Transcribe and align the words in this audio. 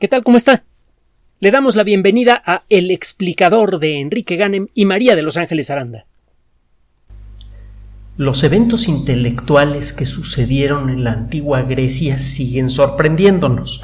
¿Qué 0.00 0.08
tal? 0.08 0.24
¿Cómo 0.24 0.36
está? 0.36 0.64
Le 1.38 1.52
damos 1.52 1.76
la 1.76 1.84
bienvenida 1.84 2.42
a 2.44 2.64
El 2.68 2.90
explicador 2.90 3.78
de 3.78 4.00
Enrique 4.00 4.34
Ganem 4.34 4.66
y 4.74 4.86
María 4.86 5.14
de 5.14 5.22
Los 5.22 5.36
Ángeles 5.36 5.70
Aranda. 5.70 6.06
Los 8.16 8.42
eventos 8.42 8.88
intelectuales 8.88 9.92
que 9.92 10.04
sucedieron 10.04 10.90
en 10.90 11.04
la 11.04 11.12
antigua 11.12 11.62
Grecia 11.62 12.18
siguen 12.18 12.70
sorprendiéndonos. 12.70 13.82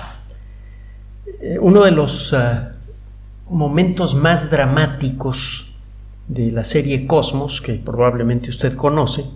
Eh, 1.41 1.59
uno 1.61 1.85
de 1.85 1.93
los 1.93 2.33
uh, 2.33 2.71
momentos 3.49 4.17
más 4.17 4.51
dramáticos 4.51 5.73
de 6.27 6.51
la 6.51 6.65
serie 6.65 7.07
Cosmos, 7.07 7.61
que 7.61 7.75
probablemente 7.75 8.51
usted 8.51 8.75
conoce, 8.75 9.27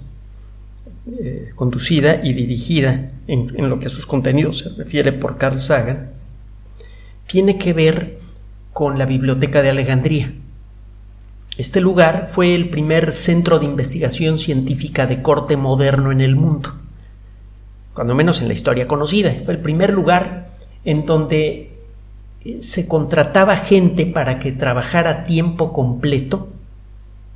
eh, 1.21 1.51
conducida 1.55 2.21
y 2.25 2.33
dirigida 2.33 3.13
en, 3.29 3.55
en, 3.57 3.71
lo 3.71 3.79
que 3.79 3.87
a 3.87 3.91
sus 3.91 4.07
contenidos 4.07 4.59
se 4.59 4.71
refiere 4.71 5.13
por 5.13 5.39
Carl 5.39 5.61
Sagan, 5.61 6.14
tiene 7.27 7.59
que 7.59 7.73
ver 7.73 8.19
con 8.73 8.99
la 8.99 9.07
Biblioteca 9.07 9.63
de 9.63 9.71
Alejandría. 9.71 10.33
Este 11.57 11.81
lugar 11.81 12.27
fue 12.29 12.55
el 12.55 12.69
primer 12.69 13.13
centro 13.13 13.61
de 13.61 13.67
investigación 13.67 14.39
científica 14.39 15.07
de 15.07 15.23
corte 15.23 15.57
moderno 15.57 16.11
en 16.11 16.21
el 16.21 16.35
mundo, 16.35 16.73
cuando 17.95 18.15
menos 18.15 18.41
en 18.41 18.49
la 18.49 18.55
historia 18.55 18.89
conocida. 18.89 19.33
Fue 19.45 19.55
el 19.55 19.61
primer 19.61 19.93
lugar 19.93 20.49
en 20.85 21.07
donde 21.07 21.71
eh, 22.45 22.57
se 22.61 22.89
contrataba 22.89 23.57
gente 23.57 24.05
para 24.05 24.41
que 24.41 24.51
trabajara 24.51 25.25
tiempo 25.25 25.73
completo, 25.73 26.49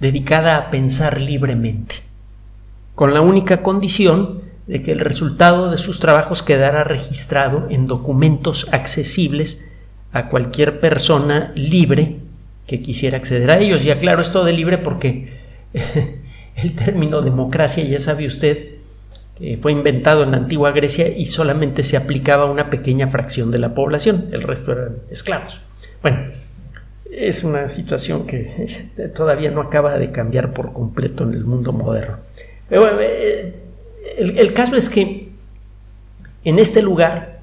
dedicada 0.01 0.57
a 0.57 0.71
pensar 0.71 1.21
libremente, 1.21 1.97
con 2.97 3.15
la 3.15 3.21
única 3.21 3.63
condición 3.63 4.43
de 4.67 4.83
que 4.83 4.93
el 4.93 5.01
resultado 5.01 5.71
de 5.71 5.79
sus 5.79 6.01
trabajos 6.01 6.43
quedara 6.43 6.83
registrado 6.83 7.67
en 7.71 7.87
documentos 7.87 8.69
accesibles 8.73 9.71
a 10.13 10.29
cualquier 10.29 10.81
persona 10.81 11.53
libre 11.55 12.17
que 12.67 12.81
quisiera 12.81 13.17
acceder 13.17 13.51
a 13.51 13.59
ellos. 13.59 13.85
Y 13.85 13.91
aclaro 13.91 14.21
esto 14.21 14.45
de 14.45 14.53
libre 14.53 14.79
porque 14.79 15.33
el 16.57 16.75
término 16.75 17.23
democracia, 17.23 17.85
ya 17.85 18.01
sabe 18.01 18.27
usted, 18.27 18.79
fue 19.61 19.73
inventado 19.73 20.25
en 20.25 20.33
la 20.33 20.39
antigua 20.39 20.73
Grecia 20.73 21.09
y 21.09 21.27
solamente 21.27 21.83
se 21.83 21.97
aplicaba 21.97 22.45
a 22.45 22.51
una 22.51 22.71
pequeña 22.71 23.07
fracción 23.09 23.51
de 23.51 23.59
la 23.59 23.75
población, 23.75 24.29
el 24.33 24.43
resto 24.43 24.73
eran 24.73 24.97
esclavos. 25.11 25.61
Bueno, 26.03 26.31
es 27.11 27.45
una 27.45 27.69
situación 27.69 28.27
que 28.27 28.89
todavía 29.15 29.51
no 29.51 29.61
acaba 29.61 29.97
de 29.97 30.11
cambiar 30.11 30.53
por 30.53 30.73
completo 30.73 31.25
en 31.25 31.35
el 31.35 31.45
mundo 31.45 31.73
moderno. 31.73 32.19
Pero, 32.69 33.01
eh, 33.01 33.55
el 34.17 34.53
caso 34.53 34.77
es 34.77 34.91
que 34.91 35.29
en 36.45 36.59
este 36.59 36.83
lugar 36.83 37.38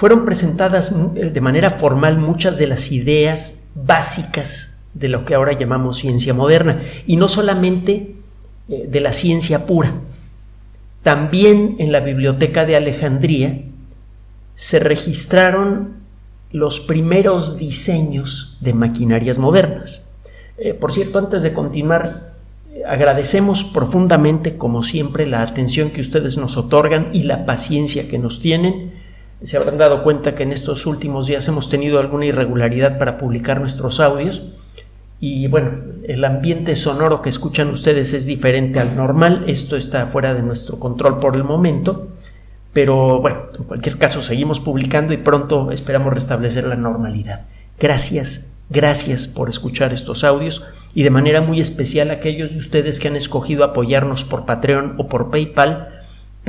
fueron 0.00 0.24
presentadas 0.24 0.96
eh, 1.14 1.28
de 1.28 1.40
manera 1.42 1.68
formal 1.72 2.16
muchas 2.16 2.56
de 2.56 2.66
las 2.66 2.90
ideas 2.90 3.68
básicas 3.74 4.78
de 4.94 5.10
lo 5.10 5.26
que 5.26 5.34
ahora 5.34 5.52
llamamos 5.52 5.98
ciencia 5.98 6.32
moderna, 6.32 6.80
y 7.06 7.16
no 7.16 7.28
solamente 7.28 8.14
eh, 8.70 8.88
de 8.88 9.00
la 9.00 9.12
ciencia 9.12 9.66
pura. 9.66 9.92
También 11.02 11.76
en 11.80 11.92
la 11.92 12.00
Biblioteca 12.00 12.64
de 12.64 12.76
Alejandría 12.76 13.60
se 14.54 14.78
registraron 14.78 15.96
los 16.50 16.80
primeros 16.80 17.58
diseños 17.58 18.56
de 18.62 18.72
maquinarias 18.72 19.36
modernas. 19.36 20.08
Eh, 20.56 20.72
por 20.72 20.92
cierto, 20.92 21.18
antes 21.18 21.42
de 21.42 21.52
continuar, 21.52 22.32
agradecemos 22.88 23.64
profundamente, 23.64 24.56
como 24.56 24.82
siempre, 24.82 25.26
la 25.26 25.42
atención 25.42 25.90
que 25.90 26.00
ustedes 26.00 26.38
nos 26.38 26.56
otorgan 26.56 27.10
y 27.12 27.24
la 27.24 27.44
paciencia 27.44 28.08
que 28.08 28.18
nos 28.18 28.40
tienen 28.40 28.99
se 29.42 29.56
habrán 29.56 29.78
dado 29.78 30.02
cuenta 30.02 30.34
que 30.34 30.42
en 30.42 30.52
estos 30.52 30.86
últimos 30.86 31.26
días 31.26 31.46
hemos 31.48 31.68
tenido 31.68 31.98
alguna 31.98 32.26
irregularidad 32.26 32.98
para 32.98 33.16
publicar 33.16 33.60
nuestros 33.60 34.00
audios. 34.00 34.42
Y 35.18 35.48
bueno, 35.48 35.72
el 36.04 36.24
ambiente 36.24 36.74
sonoro 36.74 37.20
que 37.20 37.28
escuchan 37.28 37.68
ustedes 37.68 38.12
es 38.14 38.26
diferente 38.26 38.80
al 38.80 38.96
normal, 38.96 39.44
esto 39.46 39.76
está 39.76 40.06
fuera 40.06 40.32
de 40.32 40.42
nuestro 40.42 40.78
control 40.78 41.18
por 41.18 41.36
el 41.36 41.44
momento, 41.44 42.08
pero 42.72 43.20
bueno, 43.20 43.42
en 43.58 43.64
cualquier 43.64 43.98
caso 43.98 44.22
seguimos 44.22 44.60
publicando 44.60 45.12
y 45.12 45.18
pronto 45.18 45.72
esperamos 45.72 46.14
restablecer 46.14 46.64
la 46.64 46.76
normalidad. 46.76 47.42
Gracias, 47.78 48.56
gracias 48.70 49.28
por 49.28 49.48
escuchar 49.50 49.92
estos 49.92 50.24
audios. 50.24 50.64
Y 50.94 51.02
de 51.02 51.10
manera 51.10 51.40
muy 51.40 51.60
especial 51.60 52.10
a 52.10 52.14
aquellos 52.14 52.52
de 52.52 52.58
ustedes 52.58 52.98
que 52.98 53.08
han 53.08 53.16
escogido 53.16 53.64
apoyarnos 53.64 54.24
por 54.24 54.46
Patreon 54.46 54.94
o 54.98 55.08
por 55.08 55.30
PayPal 55.30 55.99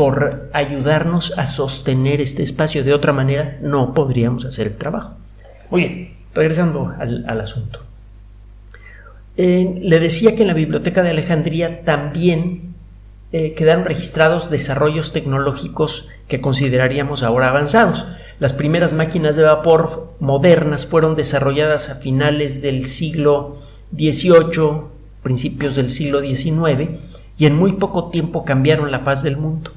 por 0.02 0.50
ayudarnos 0.52 1.38
a 1.38 1.46
sostener 1.46 2.22
este 2.22 2.42
espacio. 2.42 2.84
De 2.84 2.92
otra 2.92 3.14
manera, 3.14 3.60
no 3.62 3.94
podríamos 3.94 4.46
hacer 4.46 4.66
el 4.66 4.76
trabajo. 4.76 5.14
Muy 5.70 5.82
bien, 5.82 6.18
regresando 6.34 6.92
al, 6.98 7.40
asunto. 7.40 7.82
Eh, 9.38 9.78
le 9.80 10.00
decía 10.00 10.36
que 10.36 10.42
en 10.42 10.48
la 10.48 10.56
Biblioteca 10.56 11.04
de 11.04 11.12
Alejandría 11.12 11.84
también 11.84 12.74
eh, 13.32 13.54
quedaron 13.54 13.86
registrados 13.86 14.50
desarrollos 14.50 15.14
tecnológicos 15.14 16.10
que 16.28 16.42
consideraríamos 16.42 17.22
ahora 17.22 17.50
avanzados. 17.50 18.08
Las 18.40 18.54
primeras 18.54 18.94
máquinas 18.94 19.36
de 19.36 19.44
vapor 19.44 20.16
modernas 20.20 20.88
fueron 20.88 21.16
desarrolladas 21.16 21.92
a 21.92 21.96
finales 21.98 22.64
del 22.64 22.86
siglo 22.86 23.56
XVIII, 23.96 24.82
principios 25.22 25.76
del 25.76 25.92
siglo 25.92 26.22
XIX, 26.22 26.98
y 27.38 27.46
en 27.46 27.56
muy 27.56 27.74
poco 27.74 28.10
tiempo 28.10 28.44
cambiaron 28.44 28.90
la 28.90 29.02
faz 29.02 29.22
del 29.22 29.38
mundo 29.38 29.74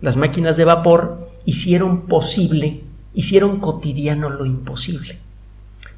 las 0.00 0.16
máquinas 0.16 0.56
de 0.56 0.64
vapor 0.64 1.30
hicieron 1.44 2.02
posible, 2.02 2.82
hicieron 3.14 3.60
cotidiano 3.60 4.28
lo 4.28 4.46
imposible. 4.46 5.18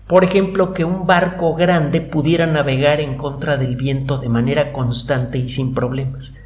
Por 0.06 0.22
ejemplo, 0.22 0.72
que 0.72 0.84
un 0.84 1.06
barco 1.06 1.54
grande 1.54 2.00
pudiera 2.00 2.46
navegar 2.46 3.00
en 3.00 3.16
contra 3.16 3.56
del 3.56 3.76
viento 3.76 4.18
de 4.18 4.28
manera 4.28 4.72
constante 4.72 5.38
y 5.38 5.48
sin 5.48 5.74
problemas. 5.74 6.36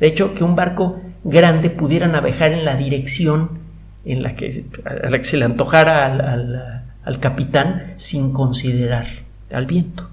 De 0.00 0.06
hecho, 0.06 0.34
que 0.34 0.44
un 0.44 0.56
barco 0.56 1.00
grande 1.22 1.68
pudiera 1.68 2.08
navegar 2.08 2.52
en 2.52 2.64
la 2.64 2.76
dirección 2.76 3.60
en 4.04 4.22
la 4.22 4.34
que, 4.34 4.64
a 4.84 5.10
la 5.10 5.18
que 5.18 5.24
se 5.24 5.36
le 5.36 5.44
antojara 5.44 6.06
al, 6.06 6.84
al 7.04 7.20
capitán 7.20 7.94
sin 7.96 8.32
considerar 8.32 9.06
al 9.52 9.66
viento. 9.66 10.08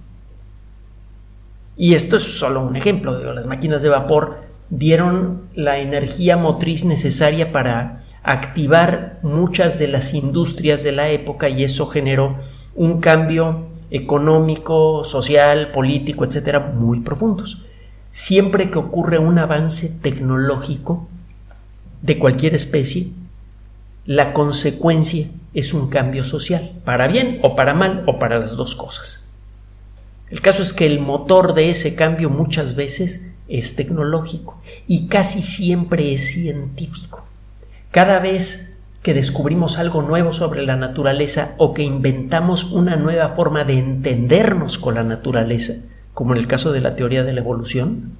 Y 1.78 1.94
esto 1.94 2.18
es 2.18 2.24
solo 2.24 2.66
un 2.66 2.76
ejemplo. 2.76 3.34
Las 3.34 3.48
máquinas 3.48 3.82
de 3.82 3.90
vapor 3.90 4.49
dieron 4.69 5.44
la 5.56 5.80
energía 5.80 6.38
motriz 6.38 6.85
necesaria 6.85 7.52
para 7.52 8.03
activar 8.24 9.19
muchas 9.24 9.80
de 9.80 9.88
las 9.88 10.13
industrias 10.13 10.84
de 10.84 10.91
la 10.91 11.09
época 11.09 11.50
y 11.50 11.63
eso 11.63 11.88
generó 11.88 12.38
un 12.75 13.00
cambio 13.00 13.68
económico, 13.91 15.03
social, 15.03 15.72
político, 15.72 16.25
etcétera, 16.25 16.59
muy 16.59 17.00
profundos. 17.00 17.63
Siempre 18.12 18.69
que 18.69 18.80
ocurre 18.80 19.19
un 19.19 19.40
avance 19.40 20.00
tecnológico 20.02 21.07
de 22.01 22.19
cualquier 22.19 22.56
especie, 22.56 23.12
la 24.06 24.34
consecuencia 24.34 25.28
es 25.53 25.74
un 25.74 25.90
cambio 25.90 26.24
social, 26.24 26.74
para 26.86 27.07
bien 27.07 27.40
o 27.44 27.56
para 27.56 27.74
mal 27.74 28.03
o 28.07 28.19
para 28.19 28.40
las 28.40 28.56
dos 28.56 28.75
cosas. 28.75 29.34
El 30.30 30.41
caso 30.41 30.62
es 30.62 30.74
que 30.74 30.86
el 30.86 31.00
motor 31.00 31.53
de 31.53 31.69
ese 31.69 31.96
cambio 31.96 32.30
muchas 32.30 32.75
veces 32.75 33.31
es 33.50 33.76
tecnológico 33.76 34.60
y 34.88 35.08
casi 35.08 35.42
siempre 35.42 36.14
es 36.14 36.32
científico. 36.32 37.26
Cada 37.92 38.20
vez 38.20 38.80
que 39.02 39.14
descubrimos 39.14 39.80
algo 39.80 40.02
nuevo 40.02 40.34
sobre 40.34 40.64
la 40.66 40.76
naturaleza 40.76 41.56
o 41.58 41.74
que 41.74 41.84
inventamos 41.84 42.66
una 42.72 42.96
nueva 42.96 43.30
forma 43.30 43.64
de 43.64 43.80
entendernos 43.80 44.78
con 44.78 44.96
la 44.96 45.04
naturaleza, 45.04 45.74
como 46.14 46.34
en 46.34 46.40
el 46.40 46.48
caso 46.48 46.72
de 46.72 46.82
la 46.82 46.96
teoría 46.96 47.24
de 47.24 47.34
la 47.34 47.40
evolución, 47.40 48.12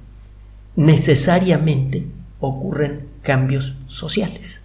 necesariamente 0.76 2.06
ocurren 2.40 3.06
cambios 3.22 3.76
sociales. 3.86 4.64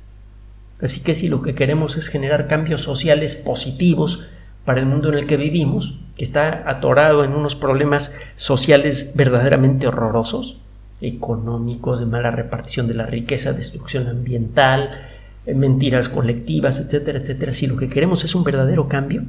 Así 0.82 1.02
que 1.02 1.16
si 1.16 1.28
lo 1.28 1.42
que 1.42 1.56
queremos 1.56 1.98
es 1.98 2.08
generar 2.08 2.48
cambios 2.48 2.82
sociales 2.82 3.36
positivos 3.36 4.22
para 4.66 4.80
el 4.80 4.88
mundo 4.88 5.10
en 5.10 5.16
el 5.16 5.28
que 5.28 5.38
vivimos, 5.38 6.00
que 6.18 6.24
está 6.24 6.64
atorado 6.70 7.24
en 7.24 7.34
unos 7.34 7.56
problemas 7.56 8.14
sociales 8.36 9.14
verdaderamente 9.16 9.88
horrorosos, 9.88 10.58
económicos, 11.02 12.00
de 12.00 12.08
mala 12.08 12.32
repartición 12.32 12.88
de 12.88 12.96
la 12.96 13.06
riqueza, 13.06 13.54
destrucción 13.54 14.08
ambiental, 14.08 15.08
eh, 15.46 15.54
mentiras 15.54 16.10
colectivas, 16.10 16.80
etcétera, 16.80 17.20
etcétera. 17.20 17.54
Si 17.54 17.68
lo 17.68 17.78
que 17.78 17.90
queremos 17.90 18.24
es 18.24 18.34
un 18.34 18.44
verdadero 18.44 18.88
cambio, 18.88 19.24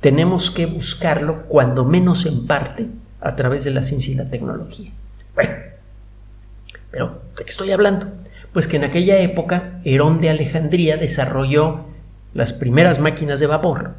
tenemos 0.00 0.50
que 0.50 0.66
buscarlo 0.66 1.44
cuando 1.46 1.84
menos 1.84 2.26
en 2.26 2.46
parte 2.46 2.88
a 3.20 3.36
través 3.36 3.62
de 3.62 3.70
la 3.70 3.84
ciencia 3.84 4.12
y 4.12 4.16
la 4.16 4.30
tecnología. 4.30 4.90
Bueno, 5.36 5.52
pero 6.90 7.22
¿de 7.38 7.44
qué 7.44 7.50
estoy 7.50 7.70
hablando? 7.70 8.08
Pues 8.52 8.66
que 8.66 8.78
en 8.78 8.84
aquella 8.84 9.18
época 9.20 9.80
Herón 9.84 10.18
de 10.18 10.30
Alejandría 10.30 10.96
desarrolló 10.96 11.86
las 12.34 12.52
primeras 12.52 12.98
máquinas 12.98 13.38
de 13.38 13.46
vapor 13.46 13.94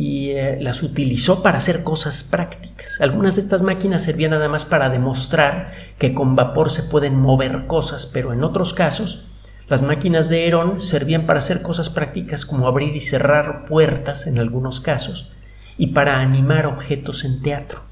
y 0.00 0.30
eh, 0.30 0.56
las 0.58 0.82
utilizó 0.82 1.42
para 1.42 1.58
hacer 1.58 1.84
cosas 1.84 2.22
prácticas. 2.22 3.02
Algunas 3.02 3.34
de 3.34 3.42
estas 3.42 3.60
máquinas 3.60 4.02
servían 4.02 4.30
nada 4.30 4.48
más 4.48 4.64
para 4.64 4.88
demostrar 4.88 5.74
que 5.98 6.14
con 6.14 6.36
vapor 6.36 6.70
se 6.70 6.84
pueden 6.84 7.20
mover 7.20 7.66
cosas, 7.66 8.06
pero 8.06 8.32
en 8.32 8.42
otros 8.42 8.72
casos 8.72 9.26
Las 9.68 9.82
máquinas 9.82 10.30
de 10.30 10.48
Herón 10.48 10.80
servían 10.80 11.26
para 11.26 11.38
hacer 11.38 11.60
cosas 11.60 11.90
prácticas 11.90 12.46
como 12.46 12.66
abrir 12.66 12.96
y 12.96 13.00
cerrar 13.00 13.66
puertas 13.66 14.26
en 14.26 14.38
algunos 14.38 14.80
casos 14.80 15.30
y 15.76 15.88
para 15.88 16.20
animar 16.20 16.64
objetos 16.64 17.24
en 17.24 17.42
teatro. 17.42 17.82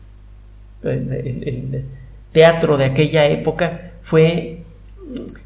El, 0.82 1.84
teatro 2.32 2.78
de 2.78 2.86
aquella 2.86 3.26
época 3.26 3.92
fue, 4.00 4.64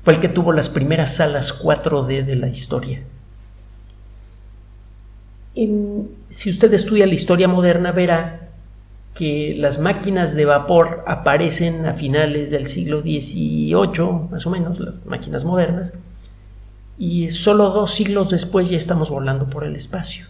fue 0.04 0.14
el 0.14 0.20
que 0.20 0.28
tuvo 0.28 0.52
las 0.52 0.68
primeras 0.68 1.16
salas 1.16 1.60
4D 1.60 2.24
de 2.24 2.36
la 2.36 2.48
historia. 2.48 3.02
Si 6.32 6.48
usted 6.48 6.72
estudia 6.72 7.06
la 7.06 7.12
historia 7.12 7.46
moderna 7.46 7.92
verá 7.92 8.48
que 9.14 9.54
las 9.58 9.78
máquinas 9.78 10.34
de 10.34 10.46
vapor 10.46 11.04
aparecen 11.06 11.84
a 11.84 11.92
finales 11.92 12.50
del 12.50 12.64
siglo 12.64 13.02
XVIII, 13.02 14.30
más 14.30 14.46
o 14.46 14.50
menos, 14.50 14.80
las 14.80 15.04
máquinas 15.04 15.44
modernas, 15.44 15.92
y 16.98 17.28
solo 17.28 17.68
dos 17.68 17.90
siglos 17.90 18.30
después 18.30 18.70
ya 18.70 18.78
estamos 18.78 19.10
volando 19.10 19.50
por 19.50 19.64
el 19.64 19.76
espacio. 19.76 20.26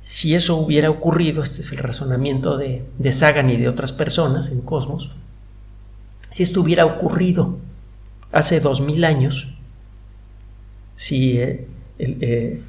Si 0.00 0.34
eso 0.34 0.56
hubiera 0.56 0.90
ocurrido, 0.90 1.44
este 1.44 1.62
es 1.62 1.70
el 1.70 1.78
razonamiento 1.78 2.56
de, 2.56 2.84
Sagan 3.12 3.48
y 3.48 3.56
de 3.56 3.68
otras 3.68 3.92
personas 3.92 4.48
en 4.48 4.60
Cosmos, 4.60 5.12
si 6.30 6.42
esto 6.42 6.60
hubiera 6.60 6.84
ocurrido 6.84 7.58
hace 8.32 8.58
dos 8.58 8.80
mil 8.80 9.04
años, 9.04 9.54
si 10.96 11.38
eh, 11.38 11.68
eh, 12.00 12.60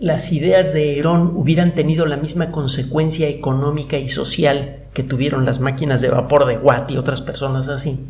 las 0.00 0.32
ideas 0.32 0.72
de 0.72 0.98
Herón 0.98 1.32
hubieran 1.34 1.74
tenido 1.74 2.06
la 2.06 2.16
misma 2.16 2.50
consecuencia 2.50 3.28
económica 3.28 3.98
y 3.98 4.08
social 4.08 4.84
que 4.94 5.02
tuvieron 5.02 5.44
las 5.44 5.60
máquinas 5.60 6.00
de 6.00 6.08
vapor 6.08 6.46
de 6.46 6.58
Watt 6.58 6.90
y 6.90 6.96
otras 6.96 7.20
personas 7.20 7.68
así, 7.68 8.06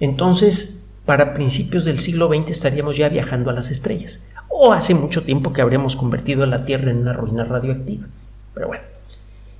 entonces 0.00 0.86
para 1.06 1.34
principios 1.34 1.84
del 1.84 1.98
siglo 1.98 2.28
XX 2.28 2.50
estaríamos 2.50 2.96
ya 2.96 3.08
viajando 3.08 3.50
a 3.50 3.52
las 3.54 3.70
estrellas. 3.70 4.22
O 4.48 4.72
hace 4.72 4.94
mucho 4.94 5.22
tiempo 5.22 5.52
que 5.52 5.60
habríamos 5.60 5.96
convertido 5.96 6.44
a 6.44 6.46
la 6.46 6.64
Tierra 6.64 6.90
en 6.90 6.98
una 6.98 7.12
ruina 7.12 7.44
radioactiva. 7.44 8.06
Pero 8.54 8.68
bueno, 8.68 8.84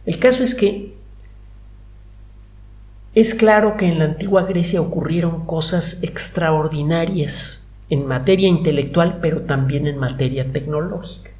el 0.07 0.19
caso 0.19 0.43
es 0.43 0.55
que 0.55 0.95
es 3.15 3.35
claro 3.35 3.77
que 3.77 3.87
en 3.87 3.99
la 3.99 4.07
antigua 4.07 4.43
Grecia 4.43 4.81
ocurrieron 4.81 5.47
cosas 5.47 6.03
extraordinarias 6.03 7.75
en 7.91 8.07
materia 8.07 8.49
intelectual, 8.49 9.19
pero 9.21 9.43
también 9.43 9.87
en 9.87 9.99
materia 9.99 10.51
tecnológica. 10.53 11.34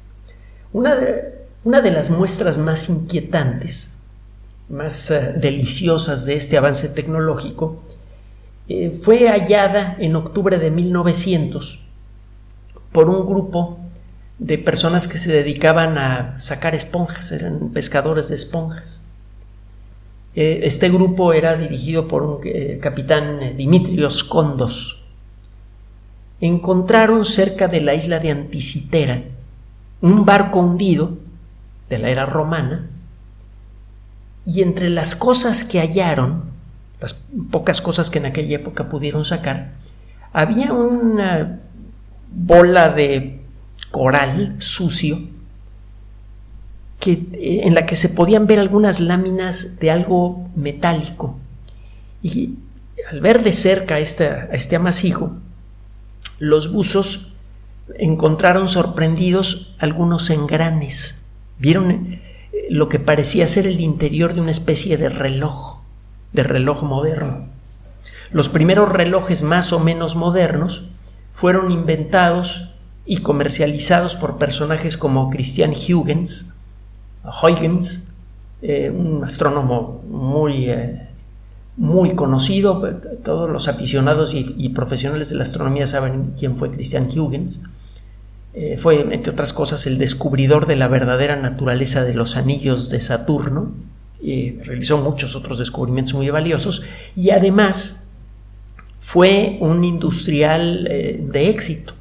Una 0.75 0.93
de, 0.93 1.33
una 1.63 1.79
de 1.79 1.89
las 1.89 2.09
muestras 2.09 2.57
más 2.57 2.89
inquietantes, 2.89 4.01
más 4.67 5.09
eh, 5.09 5.33
deliciosas 5.37 6.25
de 6.25 6.35
este 6.35 6.57
avance 6.57 6.89
tecnológico, 6.89 7.81
eh, 8.67 8.91
fue 8.91 9.29
hallada 9.29 9.95
en 9.97 10.17
octubre 10.17 10.57
de 10.57 10.71
1900 10.71 11.79
por 12.91 13.09
un 13.09 13.25
grupo 13.25 13.79
de 14.37 14.57
personas 14.57 15.07
que 15.07 15.17
se 15.17 15.31
dedicaban 15.31 15.97
a 15.97 16.37
sacar 16.39 16.75
esponjas, 16.75 17.31
eran 17.31 17.69
pescadores 17.69 18.27
de 18.27 18.35
esponjas. 18.35 19.05
Eh, 20.35 20.59
este 20.63 20.89
grupo 20.89 21.31
era 21.31 21.55
dirigido 21.55 22.09
por 22.09 22.21
un 22.21 22.41
capitán 22.81 23.55
Dimitrios 23.55 24.25
Kondos. 24.25 25.05
Encontraron 26.41 27.23
cerca 27.23 27.69
de 27.69 27.79
la 27.79 27.93
isla 27.93 28.19
de 28.19 28.31
Anticitera 28.31 29.34
un 30.01 30.25
barco 30.25 30.59
hundido 30.59 31.17
de 31.89 31.97
la 31.97 32.09
era 32.09 32.25
romana 32.25 32.89
y 34.45 34.61
entre 34.61 34.89
las 34.89 35.15
cosas 35.15 35.63
que 35.63 35.79
hallaron 35.79 36.55
las 37.01 37.13
pocas 37.51 37.81
cosas 37.81 38.09
que 38.09 38.19
en 38.19 38.25
aquella 38.25 38.55
época 38.55 38.89
pudieron 38.89 39.25
sacar, 39.25 39.73
había 40.33 40.73
una 40.73 41.59
bola 42.31 42.89
de 42.89 43.41
coral 43.91 44.55
sucio 44.59 45.19
que, 46.99 47.61
en 47.63 47.75
la 47.75 47.85
que 47.85 47.95
se 47.95 48.09
podían 48.09 48.47
ver 48.47 48.59
algunas 48.59 48.99
láminas 48.99 49.79
de 49.79 49.91
algo 49.91 50.49
metálico. 50.55 51.37
Y 52.23 52.55
al 53.09 53.21
ver 53.21 53.43
de 53.43 53.53
cerca 53.53 53.99
este, 53.99 54.47
este 54.51 54.75
amasijo, 54.75 55.37
los 56.39 56.71
buzos 56.71 57.34
encontraron 57.97 58.67
sorprendidos 58.67 59.75
algunos 59.79 60.29
engranes. 60.29 61.23
Vieron 61.59 61.91
eh, 61.91 62.21
lo 62.69 62.89
que 62.89 62.99
parecía 62.99 63.47
ser 63.47 63.67
el 63.67 63.79
interior 63.79 64.33
de 64.33 64.41
una 64.41 64.51
especie 64.51 64.97
de 64.97 65.09
reloj 65.09 65.85
de 66.35 66.43
reloj 66.43 66.83
moderno. 66.83 67.47
Los 68.31 68.49
primeros 68.49 68.89
relojes 68.89 69.41
más 69.41 69.73
o 69.73 69.79
menos 69.79 70.15
modernos 70.15 70.89
fueron 71.31 71.71
inventados 71.71 72.71
y 73.05 73.17
comercializados 73.17 74.15
por 74.15 74.37
personajes 74.37 74.97
como 74.97 75.29
Christian 75.29 75.71
Huygens, 75.71 76.59
Huygens, 77.41 78.15
eh, 78.61 78.89
un 78.89 79.23
astrónomo 79.23 80.01
muy, 80.09 80.69
eh, 80.69 81.07
muy 81.77 82.15
conocido, 82.15 82.81
todos 83.23 83.49
los 83.49 83.67
aficionados 83.67 84.33
y, 84.33 84.69
profesionales 84.69 85.29
de 85.29 85.35
la 85.35 85.43
astronomía 85.43 85.87
saben 85.87 86.33
quién 86.37 86.57
fue 86.57 86.71
Christian 86.71 87.07
Huygens. 87.15 87.63
Eh, 88.55 88.77
fue, 88.77 89.01
entre 89.13 89.33
otras 89.33 89.53
cosas, 89.53 89.85
el 89.85 89.97
descubridor 89.97 90.65
de 90.65 90.77
la 90.77 90.87
verdadera 90.87 91.35
naturaleza 91.35 92.03
de 92.03 92.13
los 92.13 92.37
anillos 92.37 92.89
de 92.89 93.01
Saturno, 93.01 93.73
realizó 94.63 94.97
muchos 94.97 95.35
otros 95.35 95.59
descubrimientos 95.59 96.15
muy 96.15 96.29
valiosos 96.29 96.83
y 97.15 97.29
además 97.29 98.05
fue 98.99 99.57
un 99.61 99.83
industrial 99.83 100.87
eh, 100.89 101.19
de 101.21 101.49
éxito. 101.49 101.93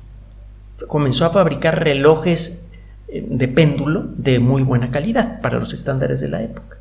Comenzó 0.89 1.27
a 1.27 1.31
fabricar 1.31 1.85
relojes 1.85 2.73
eh, 3.09 3.25
de 3.29 3.47
péndulo 3.47 4.07
de 4.17 4.39
muy 4.39 4.63
buena 4.63 4.91
calidad 4.91 5.41
para 5.43 5.59
los 5.59 5.75
estándares 5.75 6.21
de 6.21 6.29
la 6.29 6.43
época. 6.43 6.79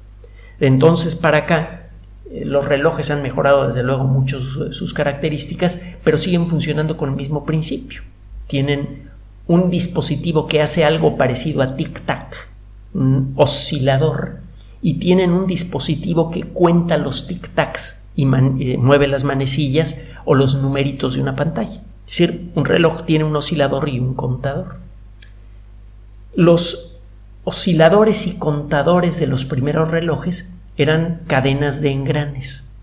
De 0.60 0.68
entonces 0.68 1.18
para 1.18 1.40
acá, 1.40 1.90
eh, 2.32 2.46
los 2.46 2.66
relojes 2.66 3.12
han 3.12 3.22
mejorado 3.22 3.68
desde 3.68 3.84
luego 3.84 4.06
mucho 4.06 4.40
sus 4.40 4.94
características, 4.94 5.82
pero 6.06 6.18
siguen 6.18 6.48
funcionando 6.48 6.96
con 6.96 7.10
el 7.10 7.16
mismo 7.18 7.44
principio. 7.44 8.02
Tienen 8.48 9.10
un 9.48 9.70
dispositivo 9.70 10.48
que 10.48 10.62
hace 10.62 10.86
algo 10.86 11.18
parecido 11.18 11.62
a 11.62 11.76
tic-tac, 11.76 12.50
un 12.94 13.34
oscilador 13.36 14.40
y 14.82 14.96
tienen 14.96 15.32
un 15.32 15.48
dispositivo 15.48 16.30
que 16.32 16.44
cuenta 16.44 16.98
los 16.98 17.30
tic-tacs 17.30 18.04
y 18.16 18.24
eh, 18.24 18.78
mueve 18.78 19.08
las 19.08 19.24
manecillas 19.24 20.04
o 20.26 20.36
los 20.36 20.62
numeritos 20.62 21.16
de 21.16 21.22
una 21.22 21.36
pantalla. 21.36 21.82
Es 22.08 22.18
decir, 22.18 22.52
un 22.56 22.66
reloj 22.66 23.06
tiene 23.06 23.24
un 23.24 23.36
oscilador 23.36 23.90
y 23.90 24.00
un 24.00 24.14
contador. 24.14 24.78
Los 26.36 27.00
osciladores 27.44 28.28
y 28.28 28.38
contadores 28.38 29.20
de 29.20 29.28
los 29.28 29.46
primeros 29.46 29.90
relojes 29.90 30.54
eran 30.78 31.22
cadenas 31.28 31.82
de 31.82 31.92
engranes. 31.92 32.74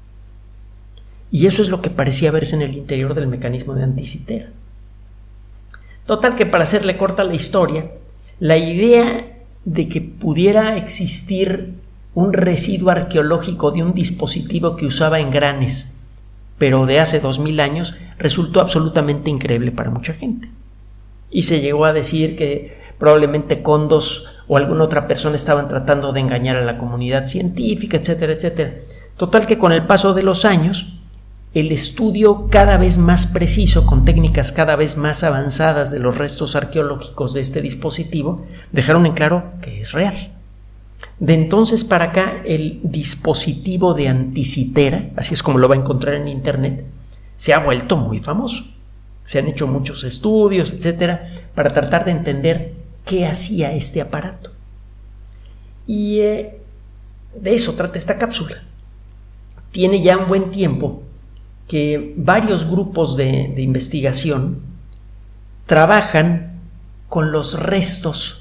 Y 1.30 1.46
eso 1.46 1.62
es 1.62 1.68
lo 1.68 1.80
que 1.80 1.90
parecía 1.90 2.32
verse 2.32 2.56
en 2.56 2.62
el 2.62 2.74
interior 2.74 3.14
del 3.14 3.28
mecanismo 3.28 3.74
de 3.74 3.84
anticitera. 3.84 4.50
Total 6.10 6.34
que 6.34 6.44
para 6.44 6.64
hacerle 6.64 6.96
corta 6.96 7.22
la 7.22 7.36
historia, 7.36 7.88
la 8.40 8.56
idea 8.56 9.28
de 9.64 9.88
que 9.88 10.00
pudiera 10.00 10.76
existir 10.76 11.74
un 12.14 12.32
residuo 12.32 12.90
arqueológico 12.90 13.70
de 13.70 13.84
un 13.84 13.94
dispositivo 13.94 14.74
que 14.74 14.86
usaba 14.86 15.20
engranes, 15.20 16.00
pero 16.58 16.84
de 16.84 16.98
hace 16.98 17.20
dos 17.20 17.38
mil 17.38 17.60
años, 17.60 17.94
resultó 18.18 18.60
absolutamente 18.60 19.30
increíble 19.30 19.70
para 19.70 19.90
mucha 19.90 20.12
gente. 20.12 20.50
Y 21.30 21.44
se 21.44 21.60
llegó 21.60 21.84
a 21.84 21.92
decir 21.92 22.36
que 22.36 22.76
probablemente 22.98 23.62
Condos 23.62 24.26
o 24.48 24.56
alguna 24.56 24.82
otra 24.82 25.06
persona 25.06 25.36
estaban 25.36 25.68
tratando 25.68 26.12
de 26.12 26.18
engañar 26.18 26.56
a 26.56 26.64
la 26.64 26.76
comunidad 26.76 27.24
científica, 27.24 27.98
etcétera, 27.98 28.32
etcétera. 28.32 28.74
Total 29.16 29.46
que 29.46 29.58
con 29.58 29.70
el 29.70 29.86
paso 29.86 30.12
de 30.12 30.24
los 30.24 30.44
años, 30.44 30.99
el 31.52 31.72
estudio 31.72 32.48
cada 32.48 32.76
vez 32.76 32.98
más 32.98 33.26
preciso, 33.26 33.84
con 33.84 34.04
técnicas 34.04 34.52
cada 34.52 34.76
vez 34.76 34.96
más 34.96 35.24
avanzadas 35.24 35.90
de 35.90 35.98
los 35.98 36.16
restos 36.16 36.54
arqueológicos 36.54 37.34
de 37.34 37.40
este 37.40 37.60
dispositivo, 37.60 38.46
dejaron 38.70 39.04
en 39.06 39.14
claro 39.14 39.44
que 39.60 39.80
es 39.80 39.92
real. 39.92 40.32
De 41.18 41.34
entonces 41.34 41.82
para 41.82 42.06
acá, 42.06 42.40
el 42.44 42.80
dispositivo 42.84 43.94
de 43.94 44.08
anticitera, 44.08 45.10
así 45.16 45.34
es 45.34 45.42
como 45.42 45.58
lo 45.58 45.68
va 45.68 45.74
a 45.74 45.78
encontrar 45.78 46.14
en 46.14 46.28
Internet, 46.28 46.86
se 47.36 47.52
ha 47.52 47.58
vuelto 47.58 47.96
muy 47.96 48.20
famoso. 48.20 48.64
Se 49.24 49.38
han 49.38 49.48
hecho 49.48 49.66
muchos 49.66 50.04
estudios, 50.04 50.72
etcétera, 50.72 51.28
para 51.54 51.72
tratar 51.72 52.04
de 52.04 52.10
entender 52.12 52.74
qué 53.04 53.26
hacía 53.26 53.72
este 53.72 54.00
aparato. 54.00 54.50
Y 55.86 56.20
eh, 56.20 56.58
de 57.34 57.54
eso 57.54 57.74
trata 57.74 57.98
esta 57.98 58.18
cápsula. 58.18 58.62
Tiene 59.72 60.02
ya 60.02 60.16
un 60.16 60.26
buen 60.26 60.50
tiempo 60.50 61.02
que 61.70 62.14
varios 62.16 62.68
grupos 62.68 63.16
de 63.16 63.54
investigación 63.56 64.60
trabajan 65.66 66.58
con 67.08 67.30
los 67.30 67.60
restos 67.60 68.40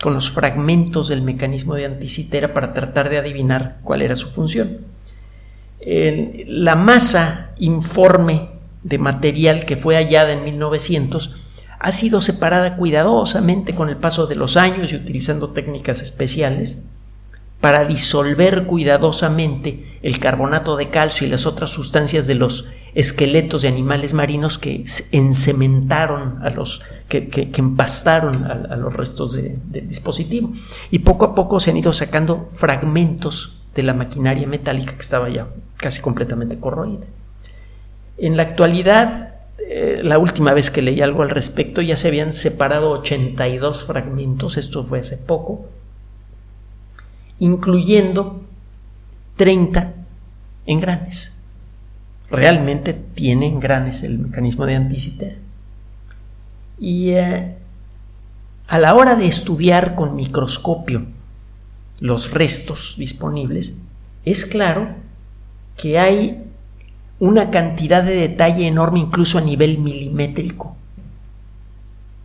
con 0.00 0.14
los 0.14 0.30
fragmentos 0.30 1.08
del 1.08 1.22
mecanismo 1.22 1.74
de 1.74 1.86
anticitera 1.86 2.54
para 2.54 2.72
tratar 2.72 3.08
de 3.08 3.18
adivinar 3.18 3.78
cuál 3.82 4.02
era 4.02 4.16
su 4.16 4.28
función. 4.28 4.78
la 5.80 6.76
masa 6.76 7.54
informe 7.58 8.50
de 8.82 8.98
material 8.98 9.64
que 9.64 9.76
fue 9.76 9.96
hallada 9.96 10.32
en 10.32 10.44
1900 10.44 11.34
ha 11.80 11.92
sido 11.92 12.20
separada 12.20 12.76
cuidadosamente 12.76 13.74
con 13.74 13.88
el 13.88 13.96
paso 13.96 14.26
de 14.26 14.34
los 14.34 14.56
años 14.56 14.92
y 14.92 14.96
utilizando 14.96 15.52
técnicas 15.52 16.02
especiales 16.02 16.90
para 17.60 17.84
disolver 17.84 18.66
cuidadosamente 18.66 19.98
el 20.02 20.20
carbonato 20.20 20.76
de 20.76 20.90
calcio 20.90 21.26
y 21.26 21.30
las 21.30 21.44
otras 21.44 21.70
sustancias 21.70 22.26
de 22.26 22.36
los 22.36 22.66
esqueletos 22.94 23.62
de 23.62 23.68
animales 23.68 24.14
marinos 24.14 24.58
que 24.58 24.84
encementaron 25.10 26.40
a 26.42 26.50
los 26.50 26.82
que, 27.08 27.50
empastaron 27.56 28.44
a, 28.44 28.76
los 28.76 28.94
restos 28.94 29.32
del 29.32 29.88
dispositivo. 29.88 30.52
Y 30.90 31.00
poco 31.00 31.24
a 31.24 31.34
poco 31.34 31.58
se 31.58 31.70
han 31.70 31.76
ido 31.76 31.92
sacando 31.92 32.48
fragmentos 32.52 33.60
de 33.74 33.82
la 33.82 33.94
maquinaria 33.94 34.46
metálica 34.46 34.94
que 34.94 35.00
estaba 35.00 35.28
ya 35.28 35.48
casi 35.76 36.00
completamente 36.00 36.58
corroída. 36.58 37.06
En 38.18 38.36
la 38.36 38.44
actualidad 38.44 39.34
eh, 39.58 40.00
la 40.02 40.18
última 40.18 40.54
vez 40.54 40.70
que 40.70 40.82
leí 40.82 41.00
algo 41.00 41.22
al 41.22 41.30
respecto 41.30 41.82
ya 41.82 41.96
se 41.96 42.08
habían 42.08 42.32
separado 42.32 42.90
82 42.90 43.84
fragmentos 43.84 44.56
esto 44.56 44.84
fue 44.84 45.00
hace 45.00 45.16
poco 45.16 45.66
incluyendo 47.38 48.44
30 49.36 49.94
engranes. 50.66 51.44
Realmente 52.30 52.92
tiene 52.92 53.46
engranes 53.46 54.02
el 54.02 54.18
mecanismo 54.18 54.66
de 54.66 54.76
anticitera. 54.76 55.36
Y 56.78 57.10
eh, 57.10 57.56
a 58.66 58.78
la 58.78 58.94
hora 58.94 59.16
de 59.16 59.26
estudiar 59.26 59.94
con 59.94 60.14
microscopio 60.14 61.06
los 62.00 62.30
restos 62.30 62.94
disponibles, 62.98 63.82
es 64.24 64.44
claro 64.44 64.94
que 65.76 65.98
hay 65.98 66.44
una 67.18 67.50
cantidad 67.50 68.02
de 68.04 68.14
detalle 68.14 68.66
enorme 68.66 69.00
incluso 69.00 69.38
a 69.38 69.40
nivel 69.40 69.78
milimétrico. 69.78 70.76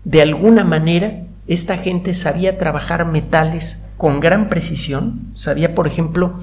De 0.04 0.22
alguna 0.22 0.64
manera, 0.64 1.24
esta 1.48 1.78
gente 1.78 2.14
sabía 2.14 2.58
trabajar 2.58 3.06
metales 3.06 3.92
con 3.98 4.20
gran 4.20 4.50
precisión, 4.50 5.32
sabía, 5.34 5.76
por 5.76 5.88
ejemplo, 5.88 6.40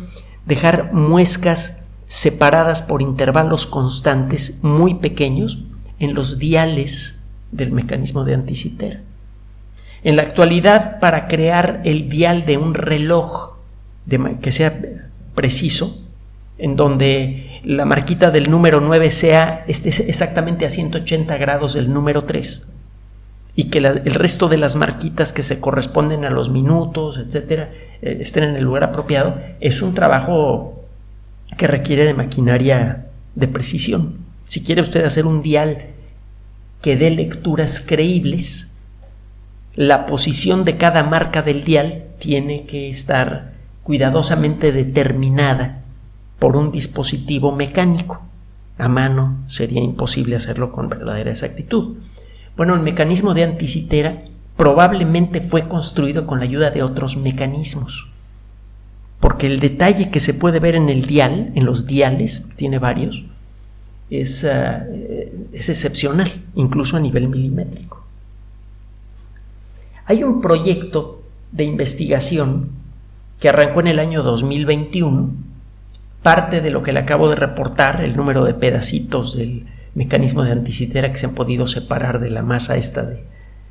dejar 0.46 0.92
muescas 0.92 1.88
separadas 2.06 2.82
por 2.82 3.02
intervalos 3.02 3.66
constantes 3.66 4.62
muy 4.62 4.94
pequeños 4.94 5.62
en 5.98 6.14
los 6.14 6.38
diales 6.38 7.24
del 7.52 7.72
mecanismo 7.72 8.24
de 8.24 8.34
anticitera. 8.34 9.00
En 10.02 10.16
la 10.16 10.22
actualidad, 10.22 10.98
para 10.98 11.28
crear 11.28 11.82
el 11.84 12.08
dial 12.08 12.44
de 12.46 12.56
un 12.56 12.74
reloj 12.74 13.58
que 14.40 14.52
sea 14.52 14.80
preciso, 15.34 16.02
en 16.58 16.76
donde 16.76 17.60
la 17.64 17.84
marquita 17.84 18.30
del 18.30 18.50
número 18.50 18.80
9 18.80 19.10
sea 19.10 19.64
exactamente 19.66 20.66
a 20.66 20.70
180 20.70 21.36
grados 21.36 21.74
del 21.74 21.92
número 21.92 22.24
3, 22.24 22.68
y 23.60 23.64
que 23.64 23.76
el 23.76 24.14
resto 24.14 24.48
de 24.48 24.56
las 24.56 24.74
marquitas 24.74 25.34
que 25.34 25.42
se 25.42 25.60
corresponden 25.60 26.24
a 26.24 26.30
los 26.30 26.48
minutos, 26.48 27.18
etcétera, 27.18 27.70
eh, 28.00 28.16
estén 28.20 28.44
en 28.44 28.56
el 28.56 28.64
lugar 28.64 28.84
apropiado, 28.84 29.38
es 29.60 29.82
un 29.82 29.92
trabajo 29.92 30.82
que 31.58 31.66
requiere 31.66 32.06
de 32.06 32.14
maquinaria 32.14 33.08
de 33.34 33.48
precisión. 33.48 34.20
Si 34.46 34.64
quiere 34.64 34.80
usted 34.80 35.04
hacer 35.04 35.26
un 35.26 35.42
dial 35.42 35.88
que 36.80 36.96
dé 36.96 37.10
lecturas 37.10 37.84
creíbles, 37.86 38.78
la 39.74 40.06
posición 40.06 40.64
de 40.64 40.78
cada 40.78 41.02
marca 41.02 41.42
del 41.42 41.62
dial 41.62 42.04
tiene 42.18 42.64
que 42.64 42.88
estar 42.88 43.52
cuidadosamente 43.82 44.72
determinada 44.72 45.82
por 46.38 46.56
un 46.56 46.72
dispositivo 46.72 47.54
mecánico. 47.54 48.22
A 48.78 48.88
mano 48.88 49.36
sería 49.48 49.82
imposible 49.82 50.36
hacerlo 50.36 50.72
con 50.72 50.88
verdadera 50.88 51.30
exactitud. 51.30 51.98
Bueno, 52.56 52.74
el 52.74 52.80
mecanismo 52.80 53.34
de 53.34 53.44
anticitera 53.44 54.24
probablemente 54.56 55.40
fue 55.40 55.66
construido 55.66 56.26
con 56.26 56.38
la 56.40 56.44
ayuda 56.44 56.70
de 56.70 56.82
otros 56.82 57.16
mecanismos. 57.16 58.10
Porque 59.18 59.46
el 59.46 59.60
detalle 59.60 60.10
que 60.10 60.20
se 60.20 60.34
puede 60.34 60.60
ver 60.60 60.74
en 60.74 60.88
el 60.88 61.06
dial, 61.06 61.50
en 61.54 61.64
los 61.64 61.86
diales, 61.86 62.50
tiene 62.56 62.78
varios, 62.78 63.24
es, 64.10 64.44
ah, 64.44 64.84
es 65.52 65.68
excepcional, 65.68 66.30
incluso 66.54 66.96
a 66.96 67.00
nivel 67.00 67.28
milimétrico. 67.28 68.04
Hay 70.04 70.24
un 70.24 70.40
proyecto 70.40 71.22
de 71.52 71.64
investigación 71.64 72.70
que 73.38 73.48
arrancó 73.48 73.80
en 73.80 73.86
el 73.86 73.98
año 73.98 74.22
2021, 74.22 75.30
parte 76.22 76.60
de 76.60 76.70
lo 76.70 76.82
que 76.82 76.92
le 76.92 77.00
acabo 77.00 77.30
de 77.30 77.36
reportar, 77.36 78.02
el 78.02 78.16
número 78.16 78.44
de 78.44 78.52
pedacitos 78.52 79.36
del, 79.36 79.66
mecanismos 79.94 80.46
de 80.46 80.52
anticitera 80.52 81.12
que 81.12 81.18
se 81.18 81.26
han 81.26 81.34
podido 81.34 81.66
separar 81.66 82.20
de 82.20 82.30
la 82.30 82.42
masa 82.42 82.76
esta 82.76 83.02
de, 83.02 83.24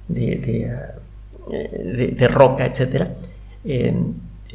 de, 0.07 0.71
ah, 0.71 2.27
roca, 2.27 2.65
etc. 2.65 3.09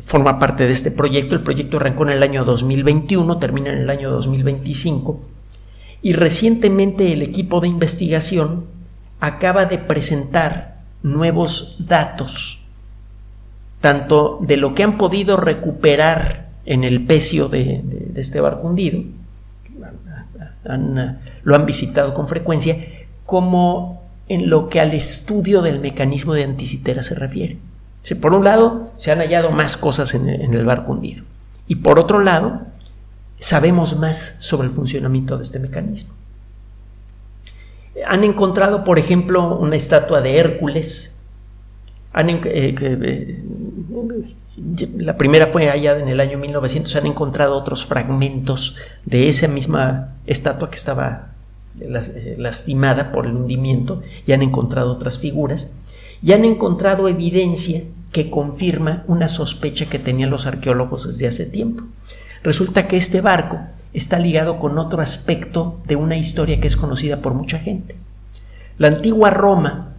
forma 0.03 0.39
parte 0.39 0.67
de 0.67 0.73
este 0.73 0.91
proyecto. 0.91 1.35
El 1.35 1.43
proyecto 1.43 1.79
arrancó 1.79 2.05
en 2.05 2.11
el 2.11 2.23
año 2.23 2.45
2021, 2.45 3.39
termina 3.39 3.73
en 3.73 3.79
el 3.79 3.91
año 3.91 4.11
2025 4.11 5.21
y 6.03 6.13
recientemente 6.13 7.13
el 7.13 7.23
equipo 7.23 7.61
de 7.61 7.69
investigación 7.69 8.67
acaba 9.21 9.65
de 9.65 9.79
presentar 9.79 10.83
nuevos 11.03 11.87
datos, 11.87 12.67
tanto 13.81 14.39
de 14.43 14.59
lo 14.59 14.75
que 14.75 14.83
han 14.83 14.99
podido 14.99 15.39
recuperar 15.39 16.51
en 16.67 16.85
el 16.85 17.07
pecio 17.07 17.49
de, 17.49 17.81
de 17.83 18.21
este 18.21 18.41
barco 18.41 18.69
hundido, 18.69 19.03
lo 20.65 21.55
han 21.55 21.67
visitado 21.67 22.15
con 22.15 22.29
frecuencia, 22.29 22.77
como 23.25 24.05
en 24.29 24.49
lo 24.49 24.69
que 24.69 24.81
al 24.81 24.93
estudio 24.93 25.63
del 25.63 25.81
mecanismo 25.81 26.35
de 26.35 26.45
anticitera 26.45 27.03
se 27.03 27.15
refiere. 27.15 27.59
por 28.21 28.35
un 28.35 28.45
lado, 28.45 28.93
se 28.97 29.13
han 29.13 29.19
hallado 29.19 29.51
más 29.51 29.77
cosas 29.77 30.15
en 30.15 30.29
el, 30.29 30.65
barco 30.65 30.93
hundido. 30.93 31.25
Y 31.67 31.77
por 31.77 31.99
otro 31.99 32.21
lado, 32.21 32.63
sabemos 33.39 33.99
más 33.99 34.37
sobre 34.41 34.69
el 34.69 34.75
funcionamiento 34.75 35.37
de 35.37 35.43
este 35.43 35.59
mecanismo. 35.59 36.15
Han 38.07 38.25
encontrado, 38.25 38.85
por 38.85 38.99
ejemplo, 38.99 39.57
una 39.57 39.77
estatua 39.77 40.21
de 40.21 40.39
Hércules. 40.39 41.21
Eh, 42.17 42.75
eh, 42.81 43.43
la 44.99 45.17
primera 45.17 45.49
fue 45.49 45.69
hallada 45.69 46.01
en 46.01 46.09
el 46.09 46.21
año 46.21 46.39
1900. 46.39 46.95
Han 46.97 47.07
encontrado 47.07 47.55
otros 47.55 47.87
fragmentos 47.87 48.77
de 49.05 49.29
esa 49.29 49.49
misma 49.49 50.14
estatua 50.27 50.71
que 50.71 50.77
estaba 50.77 51.33
eh, 51.81 52.35
lastimada 52.39 53.13
por 53.13 53.27
el 53.27 53.35
hundimiento 53.35 54.03
y 54.27 54.33
han 54.33 54.43
encontrado 54.43 54.93
otras 54.93 55.19
figuras 55.19 55.79
y 56.23 56.33
han 56.33 56.45
encontrado 56.45 57.09
evidencia 57.09 57.83
que 58.13 58.31
confirma 58.31 59.03
una 59.09 59.29
sospecha 59.29 59.87
que 59.87 59.99
tenían 59.99 60.31
los 60.31 60.47
arqueólogos 60.47 61.07
desde 61.07 61.27
hace 61.27 61.47
tiempo. 61.47 61.83
Resulta 62.45 62.87
que 62.87 62.97
este 62.97 63.21
barco 63.21 63.59
está 63.93 64.19
ligado 64.19 64.59
con 64.59 64.79
otro 64.79 65.03
aspecto 65.03 65.81
de 65.87 65.97
una 65.97 66.17
historia 66.17 66.61
que 66.61 66.67
es 66.67 66.77
conocida 66.77 67.21
por 67.21 67.35
mucha 67.35 67.59
gente. 67.59 67.97
La 68.79 68.89
antigua 68.89 69.31
Roma 69.31 69.95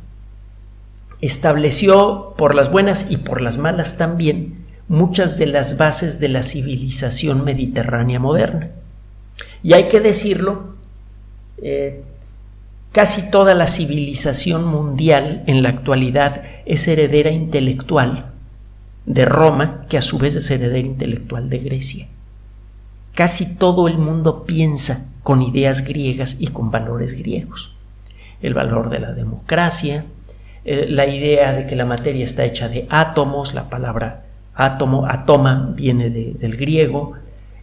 estableció 1.22 2.34
por 2.38 2.56
las 2.56 2.72
buenas 2.72 3.12
y 3.12 3.18
por 3.18 3.42
las 3.42 3.58
malas 3.58 3.98
también 3.98 4.66
muchas 4.88 5.38
de 5.38 5.48
las 5.48 5.78
bases 5.78 6.20
de 6.20 6.30
la 6.30 6.44
civilización 6.44 7.44
mediterránea 7.44 8.20
moderna. 8.20 8.70
Y 9.66 9.74
hay 9.74 9.88
que 9.88 10.00
decirlo, 10.00 10.76
eh, 11.60 12.04
casi 12.92 13.32
toda 13.32 13.56
la 13.56 13.68
civilización 13.68 14.64
mundial 14.68 15.44
en 15.48 15.64
la 15.64 15.70
actualidad 15.70 16.44
es 16.68 16.88
heredera 16.88 17.32
intelectual 17.32 18.28
de 19.08 19.26
Roma, 19.26 19.88
que 19.90 19.98
a 19.98 20.04
su 20.04 20.20
vez 20.20 20.36
es 20.36 20.52
heredera 20.52 20.88
intelectual 20.88 21.50
de 21.50 21.58
Grecia. 21.58 22.08
Casi 23.16 23.58
todo 23.58 23.88
el 23.88 23.98
mundo 23.98 24.44
piensa 24.44 25.12
con 25.24 25.42
ideas 25.42 25.84
griegas 25.84 26.38
y 26.40 26.50
con 26.50 26.70
valores 26.70 27.14
griegos. 27.14 27.76
El 28.44 28.54
valor 28.54 28.92
de 28.92 29.00
la 29.00 29.14
democracia, 29.14 30.06
eh, 30.64 30.86
la 30.88 31.08
idea 31.08 31.54
de 31.54 31.66
que 31.66 31.76
la 31.76 31.86
materia 31.86 32.24
está 32.24 32.46
hecha 32.46 32.70
de 32.70 32.86
átomos, 32.92 33.56
la 33.56 33.68
palabra 33.68 34.26
átomo, 34.54 35.08
atoma 35.08 35.74
viene 35.76 36.12
del 36.12 36.56
griego, 36.56 37.14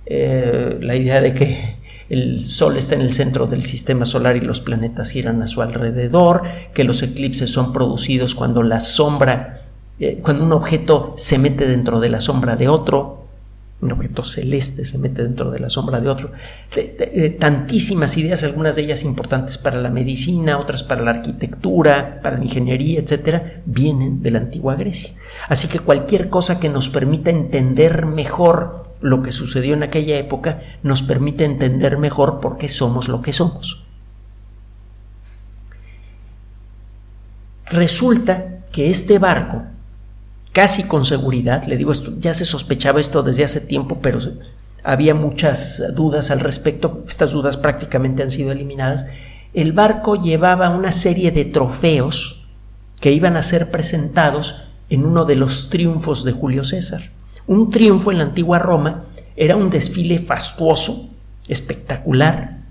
eh, 0.05 0.79
la 0.81 0.97
idea 0.97 1.21
de 1.21 1.33
que 1.33 1.82
el 2.13 2.45
Sol 2.45 2.77
está 2.77 2.95
en 2.95 3.01
el 3.01 3.15
centro 3.15 3.47
del 3.47 3.65
sistema 3.65 4.05
solar 4.05 4.37
y 4.37 4.43
los 4.43 4.61
planetas 4.61 5.09
giran 5.09 5.41
a 5.41 5.47
su 5.47 5.63
alrededor, 5.63 6.43
que 6.75 6.85
los 6.85 7.03
eclipses 7.03 7.51
son 7.51 7.73
producidos 7.73 8.35
cuando 8.35 8.63
la 8.63 8.81
sombra, 8.81 9.63
eh, 9.99 10.21
cuando 10.23 10.45
un 10.45 10.53
objeto 10.53 11.15
se 11.17 11.39
mete 11.39 11.67
dentro 11.67 12.01
de 12.01 12.11
la 12.11 12.21
sombra 12.21 12.55
de 12.55 12.69
otro, 12.69 13.23
un 13.81 13.93
objeto 13.93 14.25
celeste 14.25 14.85
se 14.85 14.99
mete 14.99 15.23
dentro 15.23 15.51
de 15.51 15.59
la 15.59 15.71
sombra 15.71 16.01
de 16.01 16.11
otro. 16.11 16.33
tantísimas 17.39 18.19
ideas, 18.19 18.45
algunas 18.45 18.77
de 18.77 18.83
ellas 18.83 19.05
importantes 19.05 19.57
para 19.57 19.81
la 19.81 19.89
medicina, 19.89 20.59
otras 20.59 20.85
para 20.85 21.01
la 21.01 21.13
arquitectura, 21.13 22.21
para 22.23 22.37
la 22.37 22.45
ingeniería, 22.45 23.01
etcétera, 23.01 23.63
vienen 23.65 24.23
de 24.23 24.31
la 24.33 24.39
antigua 24.39 24.75
Grecia. 24.75 25.15
Así 25.49 25.67
que 25.67 25.79
cualquier 25.79 26.29
cosa 26.29 26.61
que 26.61 26.69
nos 26.69 26.91
permita 26.91 27.31
entender 27.31 28.05
mejor 28.05 28.92
lo 29.03 29.23
que 29.23 29.33
sucedió 29.33 29.75
en 29.75 29.83
aquella 29.83 30.17
época 30.17 30.63
nos 30.83 31.03
permite 31.03 31.45
entender 31.45 31.99
mejor 31.99 32.41
por 32.41 32.57
qué 32.57 32.69
somos 32.69 33.09
lo 33.09 33.21
que 33.21 33.33
somos. 33.33 33.85
Resulta 37.67 38.61
que 38.71 38.91
este 38.91 39.19
barco, 39.19 39.63
casi 40.53 40.85
con 40.85 41.05
seguridad, 41.05 41.65
le 41.65 41.77
digo, 41.77 41.93
esto, 41.93 42.13
ya 42.19 42.33
se 42.33 42.45
sospechaba 42.45 43.01
esto 43.01 43.23
desde 43.23 43.45
hace 43.45 43.61
tiempo, 43.61 43.99
pero 44.01 44.19
había 44.85 45.15
muchas 45.15 45.83
dudas 45.95 46.31
al 46.31 46.41
respecto, 46.41 47.05
estas 47.09 47.33
dudas 47.33 47.57
prácticamente 47.57 48.23
han 48.23 48.31
sido 48.31 48.53
eliminadas, 48.53 49.07
el 49.55 49.73
barco 49.73 50.17
llevaba 50.17 50.71
una 50.71 50.93
serie 50.93 51.31
de 51.31 51.45
trofeos 51.45 52.49
que 53.01 53.13
iban 53.13 53.37
a 53.37 53.43
ser 53.43 53.71
presentados 53.71 54.69
en 54.89 55.05
uno 55.05 55.25
de 55.25 55.37
los 55.37 55.71
triunfos 55.71 56.25
de 56.25 56.33
Julio 56.33 56.65
César. 56.65 57.11
Un 57.47 57.71
triunfo 57.71 58.11
en 58.13 58.19
la 58.19 58.25
antigua 58.25 58.59
Roma 58.59 59.05
era 59.37 59.57
un 59.57 59.71
desfile 59.71 60.19
fastuoso, 60.19 61.11
espectacular, 61.49 62.63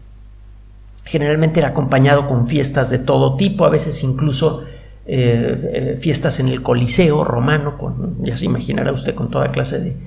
generalmente 1.04 1.60
era 1.60 1.70
acompañado 1.70 2.28
con 2.28 2.48
fiestas 2.48 2.90
de 2.90 3.00
todo 3.00 3.36
tipo, 3.36 3.66
a 3.66 3.70
veces 3.70 4.04
incluso 4.04 4.64
eh, 5.06 5.72
eh, 5.74 5.98
fiestas 6.00 6.40
en 6.40 6.48
el 6.48 6.62
Coliseo 6.62 7.24
romano, 7.24 7.76
ya 8.22 8.38
se 8.38 8.46
imaginará 8.46 8.92
usted 8.92 9.16
con 9.16 9.30
toda 9.30 9.50
clase 9.50 9.98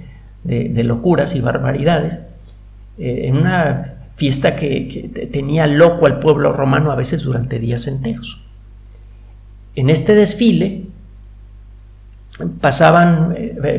de, 0.44 0.84
locuras 0.84 1.34
y 1.34 1.40
barbaridades, 1.40 2.20
eh, 2.98 3.22
en 3.24 3.36
una 3.36 4.06
fiesta 4.14 4.54
que, 4.54 5.28
tenía 5.32 5.66
loco 5.66 6.06
al 6.06 6.20
pueblo 6.20 6.52
romano 6.52 6.92
a 6.92 6.94
veces 6.94 7.22
durante 7.22 7.58
días 7.58 7.86
enteros. 7.86 8.40
En 9.74 9.90
este 9.90 10.14
desfile 10.14 10.86
pasaban 12.60 13.36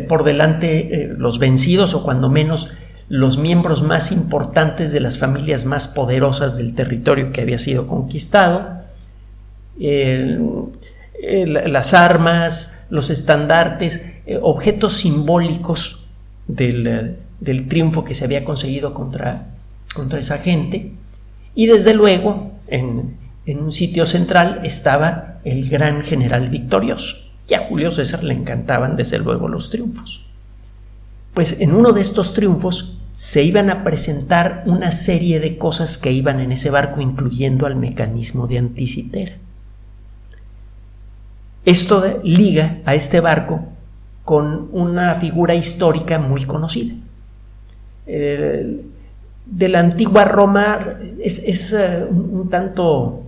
por 0.08 0.24
delante 0.24 1.14
los 1.18 1.40
vencidos 1.40 1.94
o 1.94 2.04
cuando 2.04 2.30
menos 2.30 2.70
los 3.10 3.38
miembros 3.38 3.84
más 3.84 4.12
importantes 4.12 4.92
de 4.92 5.00
las 5.00 5.20
familias 5.20 5.66
más 5.66 5.88
poderosas 5.88 6.58
del 6.58 6.74
territorio 6.74 7.32
que 7.32 7.42
había 7.42 7.60
sido 7.60 7.88
conquistado, 7.88 8.82
las 11.28 11.94
armas, 11.94 12.88
los 12.90 13.10
estandartes, 13.10 14.14
eh, 14.26 14.40
objetos 14.42 14.94
simbólicos 14.94 16.06
del, 16.48 17.18
triunfo 17.68 18.04
que 18.04 18.16
se 18.16 18.26
había 18.26 18.44
conseguido 18.44 18.94
contra, 18.94 19.48
contra 19.94 20.20
esa 20.20 20.38
gente. 20.38 20.92
Y 21.54 21.68
desde 21.68 21.94
luego, 21.94 22.52
en, 22.68 23.18
en, 23.46 23.60
un 23.60 23.72
sitio 23.72 24.06
central 24.06 24.62
estaba 24.64 25.40
el 25.44 25.70
gran 25.70 26.04
general 26.04 26.50
victorioso. 26.50 27.18
Y 27.48 27.54
a 27.54 27.60
Julio 27.60 27.92
César 27.92 28.24
le 28.24 28.34
encantaban 28.34 28.96
desde 28.96 29.20
luego 29.20 29.48
los 29.48 29.70
triunfos. 29.70 30.26
Pues 31.34 31.60
en 31.60 31.74
uno 31.74 31.92
de 31.92 32.02
estos 32.02 32.34
triunfos 32.34 33.00
se 33.14 33.44
iban 33.44 33.70
a 33.70 33.84
presentar 33.84 34.64
una 34.66 34.92
serie 34.92 35.40
de 35.40 35.58
cosas 35.58 35.98
que 35.98 36.12
iban 36.12 36.40
en 36.40 36.52
ese 36.52 36.70
barco, 36.70 37.02
incluyendo 37.02 37.66
al 37.66 37.76
mecanismo 37.76 38.48
de 38.48 38.58
anticitera. 38.58 39.38
Esto 41.66 42.20
liga 42.24 42.80
a 42.86 42.94
este 42.94 43.20
barco 43.22 43.66
con 44.24 44.70
una 44.72 45.16
figura 45.16 45.56
histórica 45.56 46.20
muy 46.20 46.44
conocida. 46.44 46.96
de 48.06 49.70
la 49.70 49.80
antigua 49.80 50.26
Roma 50.26 50.98
es, 51.20 51.74
eh, 51.74 52.06
un, 52.10 52.50
tanto 52.50 53.24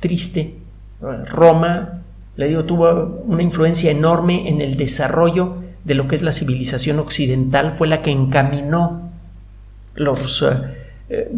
triste. 0.00 0.54
Roma, 1.26 1.95
le 2.36 2.48
digo, 2.48 2.64
tuvo 2.64 3.22
una 3.24 3.42
influencia 3.42 3.90
enorme 3.90 4.48
en 4.48 4.60
el 4.60 4.76
desarrollo 4.76 5.56
de 5.84 5.94
lo 5.94 6.06
que 6.06 6.14
es 6.14 6.22
la 6.22 6.32
civilización 6.32 6.98
occidental, 6.98 7.72
fue 7.72 7.88
la 7.88 8.02
que 8.02 8.10
encaminó 8.10 9.10
los, 9.94 10.42
eh, 10.42 10.76
eh, 11.08 11.30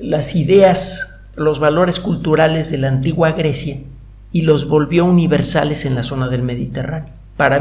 las 0.00 0.34
ideas, 0.34 1.28
los 1.36 1.60
valores 1.60 2.00
culturales 2.00 2.70
de 2.70 2.78
la 2.78 2.88
antigua 2.88 3.32
Grecia 3.32 3.76
y 4.32 4.42
los 4.42 4.68
volvió 4.68 5.04
universales 5.04 5.84
en 5.84 5.94
la 5.94 6.02
zona 6.02 6.28
del 6.28 6.42
Mediterráneo. 6.42 7.12
Para 7.36 7.60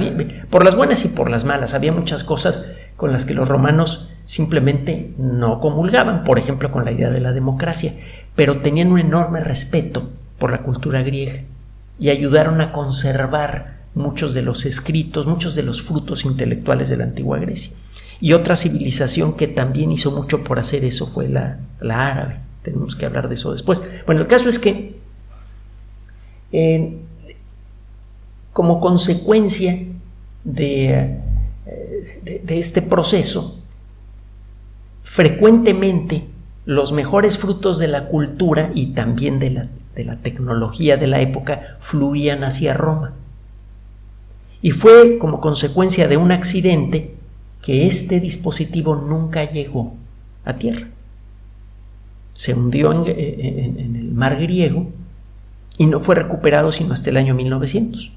por 0.49 0.65
las 0.65 0.75
buenas 0.75 1.05
y 1.05 1.09
por 1.09 1.29
las 1.29 1.45
malas. 1.45 1.73
Había 1.73 1.93
muchas 1.93 2.25
cosas 2.25 2.69
con 2.97 3.13
las 3.13 3.25
que 3.25 3.33
los 3.33 3.47
romanos 3.47 4.09
simplemente 4.25 5.13
no 5.17 5.61
comulgaban, 5.61 6.25
por 6.25 6.37
ejemplo 6.37 6.69
con 6.69 6.83
la 6.83 6.91
idea 6.91 7.09
de 7.11 7.21
la 7.21 7.31
democracia, 7.31 7.93
pero 8.35 8.57
tenían 8.57 8.91
un 8.91 8.99
enorme 8.99 9.39
respeto 9.39 10.09
por 10.37 10.51
la 10.51 10.63
cultura 10.63 11.01
griega 11.01 11.43
y 11.99 12.09
ayudaron 12.09 12.61
a 12.61 12.71
conservar 12.71 13.79
muchos 13.93 14.33
de 14.33 14.41
los 14.41 14.65
escritos, 14.65 15.25
muchos 15.27 15.55
de 15.55 15.63
los 15.63 15.81
frutos 15.81 16.25
intelectuales 16.25 16.89
de 16.89 16.97
la 16.97 17.03
antigua 17.03 17.39
Grecia. 17.39 17.73
Y 18.21 18.33
otra 18.33 18.55
civilización 18.55 19.35
que 19.35 19.47
también 19.47 19.91
hizo 19.91 20.11
mucho 20.11 20.43
por 20.43 20.59
hacer 20.59 20.83
eso 20.83 21.07
fue 21.07 21.29
la, 21.29 21.59
la 21.79 22.07
árabe. 22.07 22.39
Tenemos 22.63 22.95
que 22.95 23.05
hablar 23.05 23.29
de 23.29 23.35
eso 23.35 23.51
después. 23.51 23.81
Bueno, 24.05 24.21
el 24.21 24.27
caso 24.27 24.49
es 24.49 24.59
que 24.59 24.99
como 28.53 28.79
consecuencia 28.79 29.85
de, 30.43 31.17
de, 32.23 32.57
este 32.57 32.81
proceso, 32.81 33.59
frecuentemente 35.03 36.25
los 36.65 36.91
mejores 36.91 37.37
frutos 37.37 37.79
de 37.79 37.87
la 37.87 38.07
cultura 38.07 38.71
y 38.73 38.87
también 38.87 39.39
de 39.39 39.49
la, 39.51 39.67
de 39.95 40.05
la 40.05 40.17
tecnología 40.17 40.97
de 40.97 41.07
la 41.07 41.19
época 41.19 41.77
fluían 41.79 42.43
hacia 42.43 42.73
Roma. 42.73 43.13
Y 44.61 44.71
fue 44.71 45.17
como 45.17 45.39
consecuencia 45.39 46.07
de 46.07 46.17
un 46.17 46.31
accidente 46.31 47.15
que 47.61 47.87
este 47.87 48.19
dispositivo 48.19 48.95
nunca 48.95 49.49
llegó 49.49 49.95
a 50.45 50.53
tierra. 50.53 50.87
Se 52.33 52.53
hundió 52.53 52.91
en 52.93 53.95
el 53.95 54.11
mar 54.11 54.39
griego 54.39 54.87
y 55.77 55.85
no 55.85 55.99
fue 55.99 56.15
recuperado 56.15 56.71
sino 56.71 56.93
hasta 56.93 57.09
el 57.09 57.17
año 57.17 57.33
1900. 57.35 58.11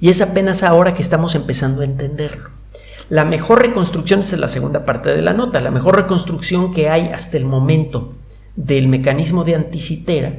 Y 0.00 0.08
es 0.08 0.20
apenas 0.20 0.62
ahora 0.62 0.94
que 0.94 1.02
estamos 1.02 1.34
empezando 1.34 1.82
a 1.82 1.84
entenderlo. 1.84 2.50
La 3.10 3.24
mejor 3.24 3.60
reconstrucción, 3.60 4.20
esa 4.20 4.36
es 4.36 4.40
la 4.40 4.48
segunda 4.48 4.86
parte 4.86 5.10
de 5.10 5.22
la 5.22 5.34
nota, 5.34 5.60
la 5.60 5.70
mejor 5.70 5.96
reconstrucción 5.96 6.72
que 6.72 6.88
hay 6.88 7.08
hasta 7.08 7.36
el 7.36 7.44
momento 7.44 8.14
del 8.56 8.88
mecanismo 8.88 9.44
de 9.44 9.54
anticitera 9.56 10.34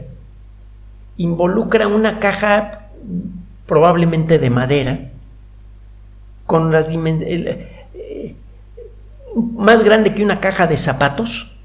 involucra 1.17 1.87
una 1.87 2.19
caja 2.19 2.89
probablemente 3.65 4.39
de 4.39 4.49
madera 4.49 5.11
con 6.45 6.71
las 6.71 6.89
dimensiones 6.89 7.57
eh, 7.93 8.35
más 9.35 9.81
grande 9.83 10.13
que 10.13 10.23
una 10.23 10.39
caja 10.39 10.67
de 10.67 10.77
zapatos, 10.77 11.55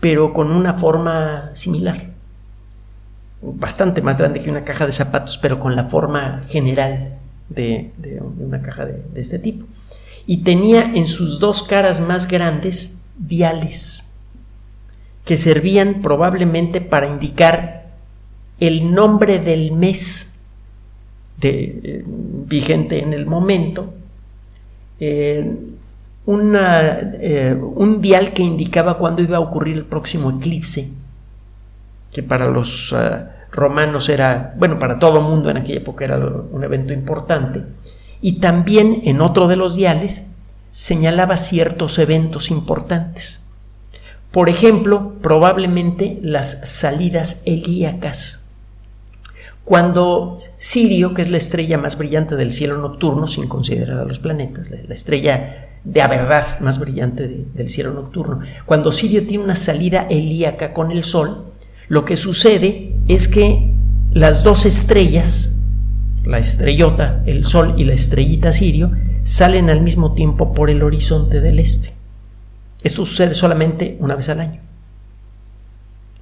pero 0.00 0.32
con 0.32 0.50
una 0.50 0.74
forma 0.74 1.50
similar 1.54 2.10
bastante 3.42 4.02
más 4.02 4.18
grande 4.18 4.40
que 4.40 4.50
una 4.50 4.64
caja 4.64 4.86
de 4.86 4.92
zapatos, 4.92 5.38
pero 5.38 5.58
con 5.58 5.76
la 5.76 5.84
forma 5.84 6.42
general 6.48 7.18
de, 7.48 7.92
una 8.38 8.60
caja 8.60 8.84
de, 8.86 9.02
este 9.16 9.38
tipo. 9.38 9.66
Y 10.26 10.38
tenía 10.38 10.82
en 10.82 11.06
sus 11.06 11.40
dos 11.40 11.62
caras 11.62 12.00
más 12.00 12.28
grandes 12.28 13.08
diales, 13.18 14.09
que 15.30 15.36
servían 15.36 16.02
probablemente 16.02 16.80
para 16.80 17.06
indicar 17.06 17.86
el 18.58 18.92
nombre 18.92 19.38
del 19.38 19.70
mes 19.70 20.40
de, 21.36 22.02
vigente 22.04 23.00
en 23.00 23.12
el 23.12 23.26
momento, 23.26 23.94
eh, 24.98 25.56
eh, 26.26 27.56
un 27.62 28.00
dial 28.00 28.32
que 28.32 28.42
indicaba 28.42 28.98
cuándo 28.98 29.22
iba 29.22 29.36
a 29.36 29.40
ocurrir 29.40 29.76
el 29.76 29.84
próximo 29.84 30.30
eclipse 30.32 30.90
que 32.12 32.24
para 32.24 32.48
los 32.48 32.92
eh, 32.98 33.22
romanos 33.52 34.08
era, 34.08 34.52
bueno, 34.58 34.80
para 34.80 34.98
todo 34.98 35.20
mundo 35.20 35.48
en 35.48 35.58
aquella 35.58 35.78
época 35.78 36.06
era 36.06 36.18
un 36.18 36.64
evento 36.64 36.92
importante, 36.92 37.62
y 38.20 38.40
también 38.40 39.02
en 39.04 39.20
otro 39.20 39.46
de 39.46 39.54
los 39.54 39.76
diales 39.76 40.34
señalaba 40.70 41.36
ciertos 41.36 42.00
eventos 42.00 42.50
importantes. 42.50 43.39
Por 44.30 44.48
ejemplo, 44.48 45.14
probablemente 45.20 46.18
las 46.22 46.68
salidas 46.70 47.42
helíacas. 47.46 48.48
Cuando 49.64 50.36
Sirio, 50.56 51.14
que 51.14 51.22
es 51.22 51.30
la 51.30 51.36
estrella 51.36 51.78
más 51.78 51.98
brillante 51.98 52.36
del 52.36 52.52
cielo 52.52 52.78
nocturno, 52.78 53.26
sin 53.26 53.48
considerar 53.48 53.98
a 53.98 54.04
los 54.04 54.18
planetas, 54.18 54.70
la 54.70 54.94
estrella 54.94 55.68
de 55.84 56.02
a 56.02 56.08
verdad 56.08 56.60
más 56.60 56.78
brillante 56.78 57.46
del 57.54 57.68
cielo 57.68 57.92
nocturno, 57.92 58.40
cuando 58.66 58.92
Sirio 58.92 59.26
tiene 59.26 59.44
una 59.44 59.56
salida 59.56 60.06
helíaca 60.10 60.72
con 60.72 60.90
el 60.90 61.02
Sol, 61.02 61.46
lo 61.88 62.04
que 62.04 62.16
sucede 62.16 62.94
es 63.08 63.28
que 63.28 63.72
las 64.12 64.44
dos 64.44 64.66
estrellas, 64.66 65.60
la 66.24 66.38
estrellota, 66.38 67.22
el 67.26 67.44
Sol 67.44 67.74
y 67.76 67.84
la 67.84 67.94
estrellita 67.94 68.52
Sirio, 68.52 68.92
salen 69.22 69.70
al 69.70 69.80
mismo 69.80 70.14
tiempo 70.14 70.52
por 70.52 70.70
el 70.70 70.82
horizonte 70.82 71.40
del 71.40 71.58
este. 71.58 71.99
Esto 72.82 73.04
sucede 73.04 73.34
solamente 73.34 73.96
una 74.00 74.14
vez 74.14 74.28
al 74.28 74.40
año. 74.40 74.60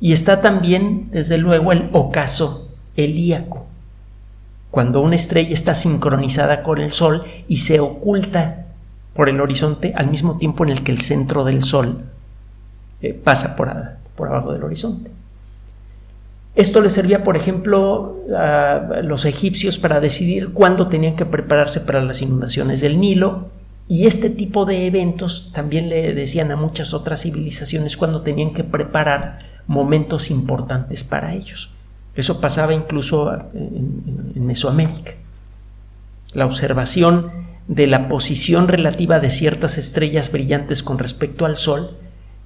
Y 0.00 0.12
está 0.12 0.40
también, 0.40 1.08
desde 1.10 1.38
luego, 1.38 1.72
el 1.72 1.90
ocaso 1.92 2.72
helíaco, 2.96 3.66
cuando 4.70 5.00
una 5.00 5.16
estrella 5.16 5.54
está 5.54 5.74
sincronizada 5.74 6.62
con 6.62 6.78
el 6.78 6.92
Sol 6.92 7.24
y 7.48 7.58
se 7.58 7.80
oculta 7.80 8.66
por 9.14 9.28
el 9.28 9.40
horizonte 9.40 9.92
al 9.96 10.08
mismo 10.08 10.38
tiempo 10.38 10.64
en 10.64 10.70
el 10.70 10.84
que 10.84 10.92
el 10.92 11.00
centro 11.00 11.44
del 11.44 11.64
Sol 11.64 12.04
eh, 13.02 13.14
pasa 13.14 13.56
por, 13.56 13.72
por 14.14 14.28
abajo 14.28 14.52
del 14.52 14.62
horizonte. 14.62 15.10
Esto 16.54 16.80
le 16.80 16.90
servía, 16.90 17.22
por 17.22 17.36
ejemplo, 17.36 18.16
a 18.36 19.00
los 19.02 19.24
egipcios 19.24 19.78
para 19.78 20.00
decidir 20.00 20.52
cuándo 20.52 20.88
tenían 20.88 21.14
que 21.14 21.24
prepararse 21.24 21.80
para 21.80 22.02
las 22.02 22.20
inundaciones 22.20 22.80
del 22.80 23.00
Nilo 23.00 23.48
y 23.88 24.06
este 24.06 24.28
tipo 24.28 24.66
de 24.66 24.86
eventos 24.86 25.50
también 25.52 25.88
le 25.88 26.14
decían 26.14 26.50
a 26.50 26.56
muchas 26.56 26.92
otras 26.92 27.22
civilizaciones 27.22 27.96
cuándo 27.96 28.20
tenían 28.20 28.52
que 28.52 28.62
preparar 28.62 29.38
momentos 29.66 30.30
importantes 30.30 31.04
para 31.04 31.34
ellos. 31.34 31.70
Eso 32.14 32.40
pasaba 32.40 32.74
incluso 32.74 33.32
en, 33.54 34.44
Mesoamérica. 34.44 35.12
La 36.32 36.46
observación 36.46 37.30
de 37.66 37.86
la 37.86 38.08
posición 38.08 38.68
relativa 38.68 39.20
de 39.20 39.30
ciertas 39.30 39.78
estrellas 39.78 40.32
brillantes 40.32 40.82
con 40.82 40.98
respecto 40.98 41.46
al 41.46 41.56
Sol 41.56 41.96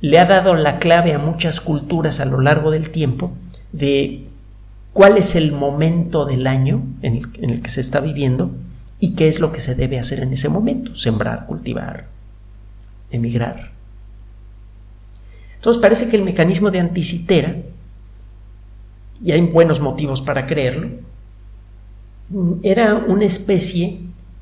le 0.01 0.19
ha 0.19 0.27
dado 0.27 0.55
la 0.55 0.79
clave 0.79 1.15
a 1.15 1.19
muchas 1.19 1.61
culturas 1.61 2.21
a 2.21 2.25
lo 2.25 2.41
largo 2.41 2.71
del 2.71 2.91
tiempo 2.91 3.33
de 3.73 4.27
cuál 4.93 5.17
es 5.17 5.35
el 5.37 5.53
momento 5.53 6.25
del 6.25 6.47
año 6.47 6.83
en 7.03 7.23
el, 7.41 7.63
que 7.63 7.71
se 7.71 7.81
está 7.81 8.01
viviendo 8.01 8.51
y 9.03 9.17
qué 9.17 9.27
es 9.27 9.41
lo 9.41 9.51
que 9.51 9.61
se 9.61 9.75
debe 9.75 9.99
hacer 9.99 10.21
en 10.21 10.33
ese 10.33 10.49
momento, 10.49 10.95
sembrar, 10.95 11.47
cultivar, 11.47 12.07
emigrar. 13.11 13.73
Entonces 15.57 15.83
parece 15.83 16.09
que 16.09 16.15
el 16.15 16.23
mecanismo 16.23 16.71
de 16.71 16.79
anticitera 16.79 17.57
y 19.21 19.33
hay 19.33 19.41
buenos 19.41 19.81
motivos 19.81 20.23
para 20.23 20.47
creerlo, 20.47 20.89
era 22.63 22.95
una 22.95 23.25
especie 23.25 23.99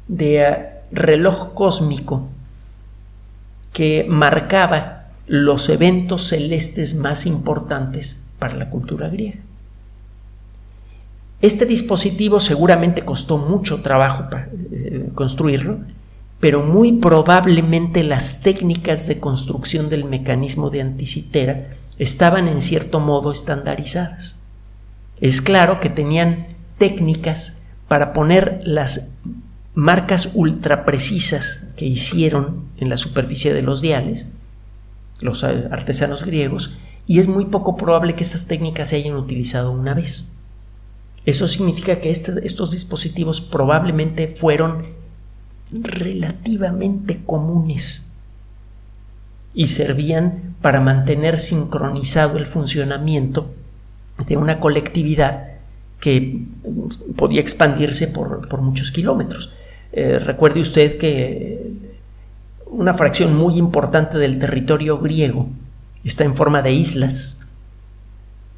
de 0.09 0.43
eh, 0.43 0.69
reloj 0.93 1.55
cósmico 1.55 2.29
que 3.73 4.05
marcaba 4.11 5.07
los 5.27 5.71
eventos 5.71 6.29
celestes 6.29 6.95
más 6.95 7.25
importantes 7.25 8.27
para 8.39 8.57
la 8.57 8.69
cultura 8.69 9.09
griega. 9.09 9.41
Este 11.43 11.65
dispositivo 11.65 12.39
seguramente 12.39 13.03
costó 13.03 13.39
mucho 13.39 13.83
trabajo 13.83 14.29
para 14.29 14.51
eh, 14.73 15.09
construirlo, 15.15 15.79
pero 16.39 16.63
muy 16.63 16.93
probablemente 16.93 18.03
las 18.03 18.43
técnicas 18.43 19.07
de 19.07 19.21
construcción 19.21 19.89
del 19.89 20.05
mecanismo 20.05 20.71
de 20.71 20.83
anticitera 20.83 21.71
estaban 21.99 22.49
en 22.49 22.61
cierto 22.61 23.01
modo 23.01 23.33
estandarizadas. 23.33 24.41
Es 25.21 25.41
claro 25.41 25.81
que 25.81 25.91
tenían 25.91 26.49
técnicas 26.79 27.63
para 27.89 28.13
poner 28.13 28.61
las 28.65 29.19
marcas 29.75 30.31
ultra 30.35 30.85
precisas 30.85 31.69
que 31.77 31.87
hicieron 31.87 32.65
en 32.79 32.89
la 32.89 32.97
superficie 32.97 33.53
de 33.53 33.63
los 33.63 33.81
diales, 33.81 34.33
los 35.21 35.45
artesanos 35.45 36.25
griegos, 36.25 36.77
y 37.07 37.19
es 37.19 37.29
muy 37.29 37.47
poco 37.47 37.77
probable 37.77 38.15
que 38.15 38.25
estas 38.25 38.47
técnicas 38.47 38.91
se 38.91 38.97
hayan 38.97 39.17
utilizado 39.17 39.73
una 39.73 39.95
vez. 39.95 40.40
Eso 41.27 41.47
significa 41.47 42.01
que 42.01 42.11
este, 42.11 42.33
estos 42.45 42.71
dispositivos 42.73 43.41
probablemente 43.41 44.29
fueron 44.29 44.87
relativamente 45.73 47.23
comunes 47.25 48.19
y 49.55 49.69
servían 49.69 50.55
para 50.61 50.81
mantener 50.81 51.39
sincronizado 51.39 52.39
el 52.39 52.47
funcionamiento 52.47 53.53
de 54.27 54.37
una 54.37 54.61
colectividad 54.61 55.49
que 56.01 56.47
podía 57.17 57.41
expandirse 57.41 58.09
por, 58.09 58.61
muchos 58.61 58.91
kilómetros. 58.91 59.53
Eh, 59.93 60.19
recuerde 60.19 60.61
usted 60.61 60.99
que 60.99 61.73
una 62.67 62.95
fracción 62.95 63.37
muy 63.37 63.57
importante 63.59 64.19
del 64.19 64.39
territorio 64.39 64.99
griego 64.99 65.49
está 66.05 66.25
en 66.25 66.35
forma 66.35 66.63
de 66.63 66.73
islas 66.73 67.41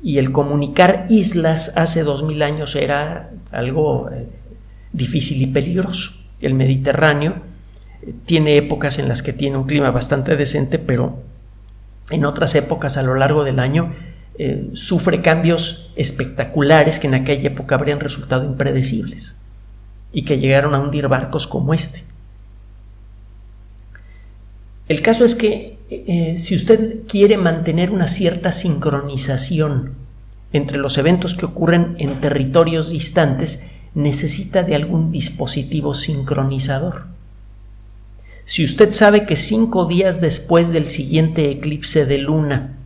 y 0.03 0.19
el 0.19 0.33
comunicar 0.33 1.07
islas 1.09 1.73
hace 1.77 2.03
dos 2.03 2.25
mil 2.25 2.43
años 2.43 2.75
era 2.75 3.31
algo 3.53 4.11
eh, 4.11 4.27
difícil 4.93 5.41
y 5.41 5.47
peligroso. 5.47 6.13
El 6.41 6.55
Mediterráneo 6.55 7.37
eh, 8.03 8.13
tiene 8.25 8.57
épocas 8.57 8.99
en 8.99 9.09
las 9.09 9.23
que 9.23 9.33
tiene 9.33 9.57
un 9.57 9.67
clima 9.67 9.91
bastante 9.91 10.37
decente, 10.37 10.79
pero 10.79 11.23
en 12.11 12.25
otras 12.25 12.55
épocas 12.57 12.97
a 12.97 13.03
lo 13.03 13.15
largo 13.15 13.45
del 13.45 13.61
año 13.61 13.93
eh, 14.39 14.71
sufre 14.73 15.21
cambios 15.21 15.93
espectaculares 15.95 16.99
que 16.99 17.07
en 17.07 17.15
aquella 17.15 17.49
época 17.49 17.77
habrían 17.77 18.01
resultado 18.01 18.45
impredecibles 18.45 19.41
y 20.11 20.23
que 20.23 20.39
llegaron 20.39 20.75
a 20.75 20.81
hundir 20.81 21.07
barcos 21.07 21.47
como 21.47 21.75
este. 21.75 22.03
El 24.89 25.01
caso 25.01 25.25
es 25.25 25.35
que 25.35 25.79
eh, 26.07 26.37
si 26.37 26.55
usted 26.55 27.01
quiere 27.07 27.37
mantener 27.37 27.91
una 27.91 28.09
cierta 28.09 28.53
sincronización 28.53 29.95
entre 30.53 30.79
los 30.79 30.99
eventos 30.99 31.35
que 31.35 31.47
ocurren 31.47 31.97
en 31.99 32.21
territorios 32.21 32.91
distantes, 32.91 33.71
necesita 33.95 34.63
de 34.63 34.75
algún 34.75 35.13
dispositivo 35.13 35.95
sincronizador. 35.95 37.07
Si 38.45 38.65
usted 38.65 38.93
sabe 38.93 39.25
que 39.25 39.37
cinco 39.37 39.87
días 39.87 40.21
después 40.21 40.73
del 40.73 40.89
siguiente 40.89 41.51
eclipse 41.51 42.07
de 42.07 42.19
luna 42.19 42.77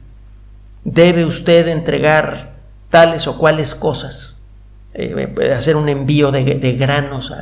debe 0.85 1.25
usted 1.25 1.69
entregar 1.69 2.57
tales 2.90 3.27
o 3.27 3.38
cuales 3.38 3.75
cosas, 3.75 4.42
eh, 4.95 5.35
hacer 5.57 5.77
un 5.77 5.88
envío 5.88 6.31
de, 6.31 6.77
granos 6.79 7.33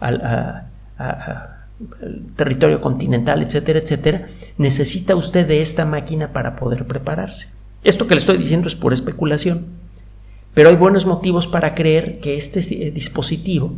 al 0.00 1.57
territorio 2.36 2.80
continental, 2.80 3.42
etcétera, 3.42 3.78
etcétera, 3.78 4.26
necesita 4.56 5.14
usted 5.14 5.46
de 5.46 5.60
esta 5.60 5.84
máquina 5.84 6.32
para 6.32 6.56
poder 6.56 6.86
prepararse. 6.86 7.52
Esto 7.84 8.06
que 8.06 8.14
le 8.14 8.20
estoy 8.20 8.38
diciendo 8.38 8.66
es 8.66 8.74
pura 8.74 8.94
especulación, 8.94 9.66
pero 10.54 10.70
hay 10.70 10.76
buenos 10.76 11.06
motivos 11.06 11.46
para 11.46 11.74
creer 11.74 12.18
que 12.20 12.36
este 12.36 12.60
dispositivo 12.90 13.74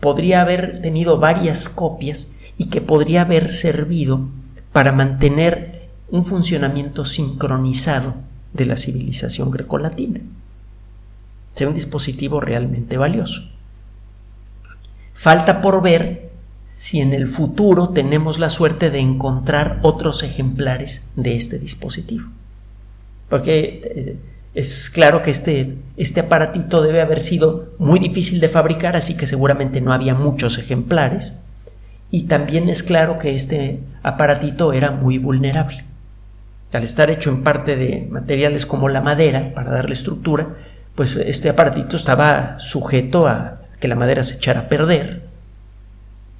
podría 0.00 0.42
haber 0.42 0.80
tenido 0.82 1.18
varias 1.18 1.68
copias 1.68 2.36
y 2.56 2.66
que 2.66 2.80
podría 2.80 3.22
haber 3.22 3.48
servido 3.48 4.28
para 4.72 4.92
mantener 4.92 5.88
un 6.10 6.24
funcionamiento 6.24 7.04
sincronizado 7.04 8.14
de 8.52 8.66
la 8.66 8.76
civilización 8.76 9.50
grecolatina. 9.50 10.20
Sea 11.54 11.68
un 11.68 11.74
dispositivo 11.74 12.40
realmente 12.40 12.96
valioso. 12.96 13.50
Falta 15.14 15.60
por 15.60 15.82
ver 15.82 16.23
si 16.74 17.00
en 17.00 17.12
el 17.12 17.28
futuro 17.28 17.90
tenemos 17.90 18.38
la 18.38 18.50
suerte 18.50 18.90
de 18.90 18.98
encontrar 18.98 19.78
otros 19.82 20.22
ejemplares 20.22 21.08
de 21.14 21.36
este 21.36 21.58
dispositivo. 21.58 22.28
Porque 23.28 23.80
eh, 23.84 24.16
es 24.54 24.90
claro 24.90 25.22
que 25.22 25.30
este, 25.30 25.76
este 25.96 26.20
aparatito 26.20 26.82
debe 26.82 27.00
haber 27.00 27.20
sido 27.20 27.74
muy 27.78 28.00
difícil 28.00 28.40
de 28.40 28.48
fabricar, 28.48 28.96
así 28.96 29.16
que 29.16 29.26
seguramente 29.26 29.80
no 29.80 29.92
había 29.92 30.14
muchos 30.14 30.58
ejemplares. 30.58 31.40
Y 32.10 32.24
también 32.24 32.68
es 32.68 32.82
claro 32.82 33.18
que 33.18 33.34
este 33.34 33.80
aparatito 34.02 34.72
era 34.72 34.90
muy 34.90 35.18
vulnerable 35.18 35.84
al 36.76 36.84
estar 36.84 37.10
hecho 37.10 37.30
en 37.30 37.42
parte 37.42 37.76
de 37.76 38.06
materiales 38.10 38.66
como 38.66 38.88
la 38.88 39.00
madera 39.00 39.52
para 39.54 39.70
darle 39.70 39.94
estructura, 39.94 40.48
pues 40.94 41.16
este 41.16 41.48
aparatito 41.48 41.96
estaba 41.96 42.58
sujeto 42.58 43.28
a 43.28 43.60
que 43.80 43.88
la 43.88 43.94
madera 43.94 44.24
se 44.24 44.36
echara 44.36 44.60
a 44.60 44.68
perder. 44.68 45.23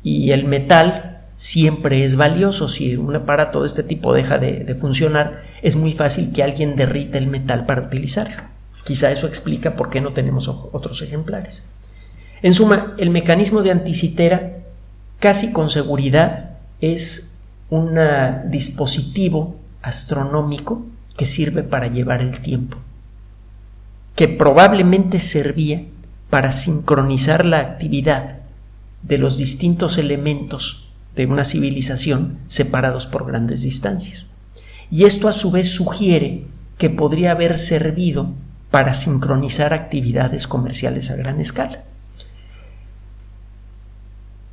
Y 0.05 0.31
el 0.33 0.45
metal 0.45 1.23
siempre 1.35 2.05
es 2.05 2.15
valioso. 2.15 2.69
Si 2.69 2.95
un 2.95 3.17
aparato 3.17 3.63
de 3.63 3.67
este 3.67 3.83
tipo 3.83 4.15
deja 4.15 4.39
de, 4.39 4.77
funcionar, 4.79 5.43
es 5.63 5.75
muy 5.75 5.93
fácil 5.93 6.33
que 6.33 6.43
alguien 6.43 6.77
derrita 6.77 7.19
el 7.19 7.27
metal 7.27 7.67
para 7.67 7.83
utilizarlo. 7.83 8.43
Quizá 8.85 9.11
eso 9.11 9.27
explica 9.27 9.75
por 9.77 9.91
qué 9.91 10.01
no 10.01 10.13
tenemos 10.13 10.47
otros 10.47 11.01
ejemplares. 11.03 11.71
En 12.43 12.53
suma, 12.53 12.95
el 12.99 13.09
mecanismo 13.09 13.63
de 13.63 13.71
anticitera 13.71 14.59
casi 15.19 15.53
con 15.53 15.71
seguridad 15.71 16.51
es 16.81 17.39
un 17.71 17.99
dispositivo 18.51 19.57
astronómico 19.81 20.85
que 21.17 21.25
sirve 21.25 21.63
para 21.63 21.87
llevar 21.87 22.21
el 22.21 22.41
tiempo, 22.41 22.77
que 24.15 24.29
probablemente 24.29 25.19
servía 25.19 25.85
para 26.29 26.53
sincronizar 26.53 27.47
la 27.47 27.61
actividad 27.61 28.44
de 29.07 29.19
los 29.19 29.39
distintos 29.39 29.99
elementos 29.99 30.91
de 31.15 31.27
una 31.27 31.45
civilización 31.45 32.39
separados 32.47 33.07
por 33.07 33.27
grandes 33.27 33.63
distancias. 33.63 34.29
Y 34.91 35.05
esto 35.05 35.29
a 35.29 35.33
su 35.33 35.51
vez 35.51 35.69
sugiere 35.69 36.47
que 36.79 36.91
podría 36.91 37.33
haber 37.33 37.57
servido 37.59 38.33
para 38.71 38.95
sincronizar 38.95 39.73
actividades 39.73 40.49
comerciales 40.49 41.11
a 41.11 41.17
gran 41.17 41.41
escala. 41.41 41.85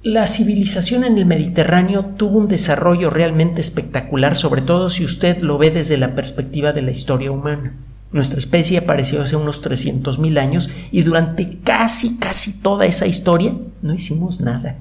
La 0.04 0.26
civilización 0.26 1.04
en 1.04 1.18
el 1.18 1.28
Mediterráneo 1.28 2.06
tuvo 2.06 2.40
un 2.40 2.48
desarrollo 2.48 3.12
realmente 3.12 3.62
espectacular, 3.62 4.36
sobre 4.36 4.64
todo 4.64 4.90
si 4.90 5.06
usted 5.06 5.42
lo 5.42 5.60
ve 5.60 5.70
desde 5.70 5.98
la 5.98 6.16
perspectiva 6.16 6.74
de 6.74 6.82
la 6.82 6.92
historia 6.92 7.32
humana. 7.32 7.74
Nuestra 8.12 8.40
especie 8.40 8.78
apareció 8.78 9.22
hace 9.22 9.38
unos 9.38 9.64
300.000 9.64 10.38
años 10.38 10.70
y 10.92 11.04
durante 11.04 11.60
casi, 11.60 12.18
casi 12.18 12.62
toda 12.62 12.86
esa 12.86 13.08
historia 13.08 13.54
no 13.82 13.94
hicimos 13.94 14.42
nada. 14.42 14.78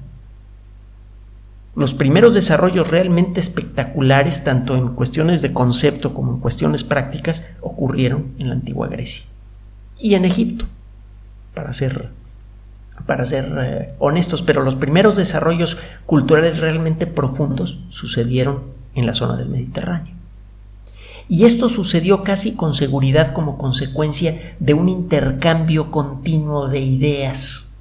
Los 1.73 1.93
primeros 1.93 2.33
desarrollos 2.33 2.91
realmente 2.91 3.39
espectaculares, 3.39 4.43
tanto 4.43 4.75
en 4.75 4.89
cuestiones 4.89 5.41
de 5.41 5.53
concepto 5.53 6.13
como 6.13 6.33
en 6.33 6.39
cuestiones 6.39 6.83
prácticas, 6.83 7.45
ocurrieron 7.61 8.33
en 8.37 8.49
la 8.49 8.55
antigua 8.55 8.87
Grecia. 8.87 9.25
y 9.97 10.15
en 10.15 10.25
Egipto, 10.25 10.65
para 11.53 11.71
ser, 11.73 12.09
para 13.05 13.23
ser 13.23 13.55
eh, 13.61 13.93
honestos, 13.99 14.41
pero 14.41 14.63
los 14.63 14.75
primeros 14.75 15.15
desarrollos 15.15 15.77
culturales 16.05 16.59
realmente 16.59 17.05
profundos 17.05 17.81
sucedieron 17.89 18.63
en 18.95 19.05
la 19.05 19.13
zona 19.13 19.37
del 19.37 19.47
Mediterráneo. 19.47 20.20
Y 21.31 21.45
esto 21.45 21.69
sucedió 21.69 22.23
casi 22.23 22.55
con 22.57 22.73
seguridad 22.73 23.31
como 23.31 23.57
consecuencia 23.57 24.37
de 24.59 24.73
un 24.73 24.89
intercambio 24.89 25.89
continuo 25.89 26.67
de 26.67 26.81
ideas. 26.81 27.77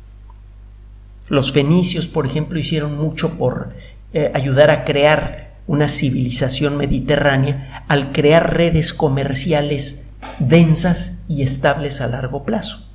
Los 1.27 1.51
fenicios, 1.51 2.07
por 2.07 2.27
ejemplo, 2.27 2.61
hicieron 2.61 2.97
mucho 2.97 3.39
por 3.39 3.73
eh, 4.13 4.31
ayudar 4.37 4.71
a 4.71 4.85
crear 4.85 5.57
una 5.67 5.89
civilización 5.89 6.77
mediterránea 6.77 7.85
al 7.89 8.13
crear 8.13 8.55
redes 8.55 8.95
comerciales 8.95 10.13
densas 10.39 11.25
y 11.27 11.43
estables 11.43 12.01
a 12.01 12.07
largo 12.07 12.45
plazo. 12.45 12.87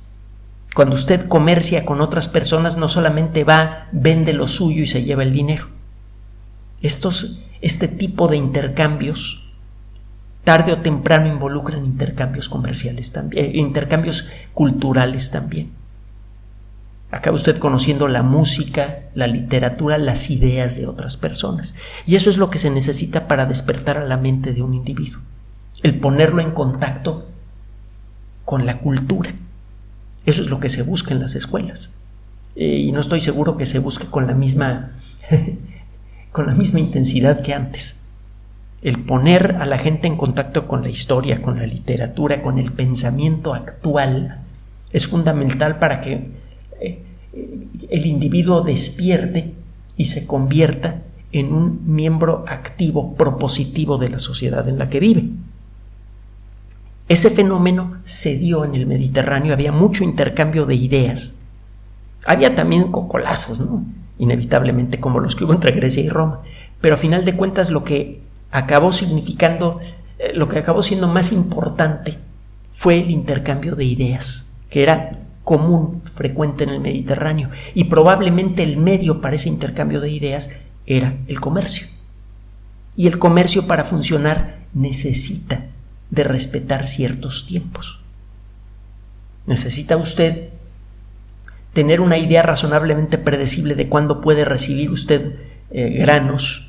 Cuando 0.74 0.94
usted 0.94 1.28
comercia 1.28 1.84
con 1.84 2.00
otras 2.00 2.28
personas, 2.28 2.78
no 2.78 2.88
solamente 2.88 3.44
va, 3.44 3.88
vende 3.92 4.32
lo 4.32 4.46
suyo 4.46 4.84
y 4.84 4.86
se 4.86 5.04
lleva 5.04 5.22
el 5.22 5.32
dinero. 5.32 5.68
Estos, 6.80 7.40
este 7.60 7.88
tipo 7.88 8.26
de 8.26 8.38
intercambios 8.38 9.45
tarde 10.46 10.72
o 10.72 10.78
temprano 10.78 11.26
involucran 11.26 11.84
intercambios 11.84 12.48
comerciales 12.48 13.10
también, 13.10 13.44
eh, 13.44 13.50
intercambios 13.58 14.28
culturales 14.54 15.32
también. 15.32 15.72
Acaba 17.10 17.34
usted 17.34 17.58
conociendo 17.58 18.06
la 18.06 18.22
música, 18.22 19.00
la 19.14 19.26
literatura, 19.26 19.98
las 19.98 20.30
ideas 20.30 20.76
de 20.76 20.86
otras 20.86 21.16
personas. 21.16 21.74
Y 22.06 22.14
eso 22.14 22.30
es 22.30 22.36
lo 22.36 22.48
que 22.48 22.60
se 22.60 22.70
necesita 22.70 23.26
para 23.26 23.46
despertar 23.46 23.98
a 23.98 24.06
la 24.06 24.16
mente 24.16 24.52
de 24.52 24.62
un 24.62 24.74
individuo. 24.74 25.20
El 25.82 25.98
ponerlo 25.98 26.40
en 26.40 26.52
contacto 26.52 27.26
con 28.44 28.66
la 28.66 28.78
cultura. 28.78 29.34
Eso 30.26 30.42
es 30.42 30.48
lo 30.48 30.60
que 30.60 30.68
se 30.68 30.82
busca 30.82 31.12
en 31.12 31.20
las 31.20 31.34
escuelas. 31.34 31.96
Eh, 32.54 32.76
y 32.78 32.92
no 32.92 33.00
estoy 33.00 33.20
seguro 33.20 33.56
que 33.56 33.66
se 33.66 33.80
busque 33.80 34.06
con 34.06 34.28
la 34.28 34.34
misma 34.34 34.92
con 36.30 36.46
la 36.46 36.54
misma 36.54 36.78
intensidad 36.78 37.42
que 37.42 37.52
antes 37.52 38.05
el 38.82 39.04
poner 39.04 39.56
a 39.60 39.66
la 39.66 39.78
gente 39.78 40.06
en 40.06 40.16
contacto 40.16 40.68
con 40.68 40.82
la 40.82 40.88
historia, 40.88 41.42
con 41.42 41.58
la 41.58 41.66
literatura, 41.66 42.42
con 42.42 42.58
el 42.58 42.72
pensamiento 42.72 43.54
actual, 43.54 44.42
es 44.92 45.06
fundamental 45.06 45.78
para 45.78 46.00
que 46.00 46.30
eh, 46.80 47.02
el 47.90 48.06
individuo 48.06 48.62
despierte 48.62 49.54
y 49.96 50.06
se 50.06 50.26
convierta 50.26 51.02
en 51.32 51.52
un 51.52 51.80
miembro 51.84 52.44
activo, 52.48 53.14
propositivo 53.14 53.98
de 53.98 54.10
la 54.10 54.18
sociedad 54.18 54.68
en 54.68 54.78
la 54.78 54.88
que 54.88 55.00
vive. 55.00 55.24
Ese 57.08 57.30
fenómeno 57.30 57.98
se 58.02 58.36
dio 58.36 58.64
en 58.64 58.74
el 58.74 58.86
Mediterráneo, 58.86 59.52
había 59.52 59.72
mucho 59.72 60.02
intercambio 60.02 60.66
de 60.66 60.74
ideas. 60.74 61.42
Había 62.24 62.54
también 62.54 62.90
cocolazos. 62.90 63.62
Inevitablemente, 64.18 64.98
como 64.98 65.20
los 65.20 65.36
que 65.36 65.44
hubo 65.44 65.52
entre 65.52 65.72
Grecia 65.72 66.02
y 66.02 66.08
Roma. 66.08 66.40
Pero 66.80 66.94
a 66.94 66.98
final 66.98 67.24
de 67.24 67.36
cuentas, 67.36 67.70
lo 67.70 67.84
que 67.84 68.22
acabó 68.50 68.92
significando, 68.92 69.80
eh, 70.18 70.32
lo 70.34 70.48
que 70.48 70.58
acabó 70.58 70.82
siendo 70.82 71.08
más 71.08 71.32
importante 71.32 72.18
fue 72.72 73.00
el 73.00 73.10
intercambio 73.10 73.74
de 73.74 73.84
ideas, 73.84 74.56
que 74.70 74.82
era 74.82 75.20
común, 75.44 76.02
frecuente 76.04 76.64
en 76.64 76.70
el 76.70 76.80
Mediterráneo, 76.80 77.50
y 77.74 77.84
probablemente 77.84 78.62
el 78.62 78.76
medio 78.76 79.20
para 79.20 79.36
ese 79.36 79.48
intercambio 79.48 80.00
de 80.00 80.10
ideas 80.10 80.50
era 80.86 81.14
el 81.26 81.40
comercio. 81.40 81.86
Y 82.96 83.06
el 83.06 83.18
comercio 83.18 83.66
para 83.66 83.84
funcionar 83.84 84.58
necesita 84.72 85.66
de 86.10 86.24
respetar 86.24 86.86
ciertos 86.86 87.46
tiempos. 87.46 88.00
Necesita 89.46 89.96
usted 89.96 90.48
tener 91.72 92.00
una 92.00 92.18
idea 92.18 92.42
razonablemente 92.42 93.18
predecible 93.18 93.74
de 93.74 93.88
cuándo 93.88 94.20
puede 94.20 94.44
recibir 94.44 94.90
usted 94.90 95.36
eh, 95.70 95.90
granos 95.98 96.65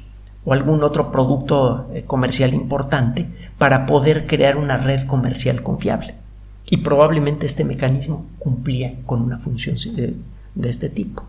o 0.48 0.54
algún 0.54 0.82
otro 0.82 1.12
producto 1.12 1.90
eh, 1.94 2.04
comercial 2.06 2.54
importante 2.54 3.28
para 3.58 3.86
poder 3.86 4.28
crear 4.28 4.56
una 4.56 4.78
red 4.78 5.06
comercial 5.06 5.62
confiable. 5.62 6.16
Y 6.70 6.78
probablemente 6.78 7.46
este 7.46 7.66
mecanismo 7.66 8.26
cumplía 8.40 8.96
con 9.06 9.22
una 9.22 9.40
función 9.40 9.76
de, 9.76 10.70
este 10.70 10.88
tipo. 10.88 11.26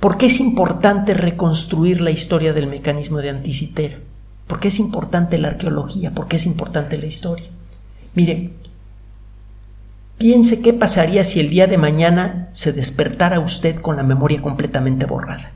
¿Por 0.00 0.18
qué 0.18 0.26
es 0.26 0.38
importante 0.38 1.14
reconstruir 1.14 2.02
la 2.02 2.10
historia 2.10 2.52
del 2.52 2.66
mecanismo 2.66 3.22
de 3.22 3.30
Anticitera? 3.30 3.96
¿Por 4.46 4.60
qué 4.60 4.68
es 4.68 4.78
importante 4.78 5.38
la 5.38 5.48
arqueología? 5.48 6.10
¿Por 6.10 6.28
qué 6.28 6.36
es 6.36 6.44
importante 6.44 6.98
la 6.98 7.06
historia? 7.06 7.46
Mire, 8.14 8.52
piense 10.18 10.60
qué 10.60 10.74
pasaría 10.74 11.24
si 11.24 11.40
el 11.40 11.48
día 11.48 11.66
de 11.66 11.78
mañana 11.78 12.50
se 12.52 12.74
despertara 12.74 13.40
usted 13.40 13.76
con 13.76 13.96
la 13.96 14.02
memoria 14.02 14.42
completamente 14.42 15.06
borrada 15.06 15.54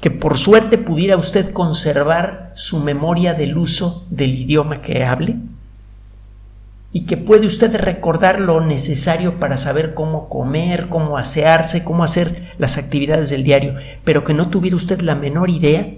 que 0.00 0.10
por 0.10 0.38
suerte 0.38 0.78
pudiera 0.78 1.16
usted 1.16 1.52
conservar 1.52 2.52
su 2.54 2.78
memoria 2.80 3.34
del 3.34 3.56
uso 3.58 4.06
del 4.10 4.34
idioma 4.34 4.80
que 4.80 5.04
hable 5.04 5.36
y 6.92 7.02
que 7.02 7.16
puede 7.16 7.46
usted 7.46 7.74
recordar 7.76 8.40
lo 8.40 8.60
necesario 8.60 9.40
para 9.40 9.56
saber 9.56 9.94
cómo 9.94 10.28
comer, 10.28 10.88
cómo 10.88 11.18
asearse, 11.18 11.84
cómo 11.84 12.04
hacer 12.04 12.52
las 12.58 12.78
actividades 12.78 13.30
del 13.30 13.44
diario, 13.44 13.74
pero 14.04 14.24
que 14.24 14.34
no 14.34 14.48
tuviera 14.48 14.76
usted 14.76 15.00
la 15.00 15.14
menor 15.14 15.50
idea 15.50 15.92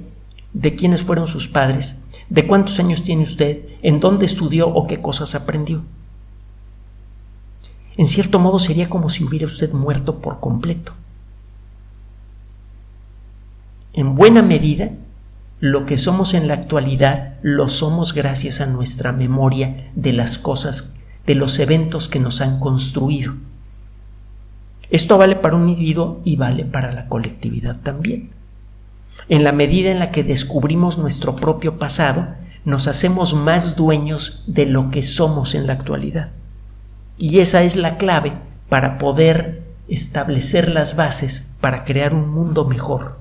de 0.52 0.74
quiénes 0.74 1.04
fueron 1.04 1.26
sus 1.26 1.48
padres, 1.48 2.06
de 2.28 2.46
cuántos 2.46 2.78
años 2.80 3.04
tiene 3.04 3.22
usted, 3.22 3.60
en 3.82 4.00
dónde 4.00 4.26
estudió 4.26 4.68
o 4.68 4.86
qué 4.86 5.00
cosas 5.00 5.34
aprendió. 5.34 5.84
En 7.96 8.06
cierto 8.06 8.38
modo 8.38 8.58
sería 8.58 8.88
como 8.88 9.10
si 9.10 9.24
hubiera 9.24 9.46
usted 9.46 9.72
muerto 9.72 10.20
por 10.20 10.40
completo 10.40 10.94
en 13.92 14.14
buena 14.14 14.42
medida, 14.42 14.90
lo 15.58 15.84
que 15.84 15.98
somos 15.98 16.34
en 16.34 16.48
la 16.48 16.54
actualidad 16.54 17.34
lo 17.42 17.68
somos 17.68 18.14
gracias 18.14 18.60
a 18.60 18.66
nuestra 18.66 19.12
memoria 19.12 19.90
de 19.94 20.12
las 20.12 20.38
cosas, 20.38 20.98
de 21.26 21.34
los 21.34 21.58
eventos 21.58 22.08
que 22.08 22.20
nos 22.20 22.40
han 22.40 22.60
construido. 22.60 23.34
Esto 24.90 25.18
vale 25.18 25.36
para 25.36 25.56
un 25.56 25.68
individuo 25.68 26.20
y 26.24 26.36
vale 26.36 26.64
para 26.64 26.92
la 26.92 27.08
colectividad 27.08 27.76
también. 27.80 28.30
En 29.28 29.44
la 29.44 29.52
medida 29.52 29.90
en 29.90 29.98
la 29.98 30.10
que 30.10 30.24
descubrimos 30.24 30.98
nuestro 30.98 31.36
propio 31.36 31.78
pasado, 31.78 32.34
nos 32.64 32.86
hacemos 32.86 33.34
más 33.34 33.76
dueños 33.76 34.44
de 34.46 34.66
lo 34.66 34.90
que 34.90 35.02
somos 35.02 35.54
en 35.54 35.66
la 35.66 35.74
actualidad. 35.74 36.30
Y 37.18 37.40
esa 37.40 37.62
es 37.62 37.76
la 37.76 37.96
clave 37.96 38.32
para 38.68 38.98
poder 38.98 39.62
establecer 39.88 40.68
las 40.68 40.96
bases 40.96 41.54
para 41.60 41.84
crear 41.84 42.14
un 42.14 42.28
mundo 42.28 42.64
mejor 42.64 43.20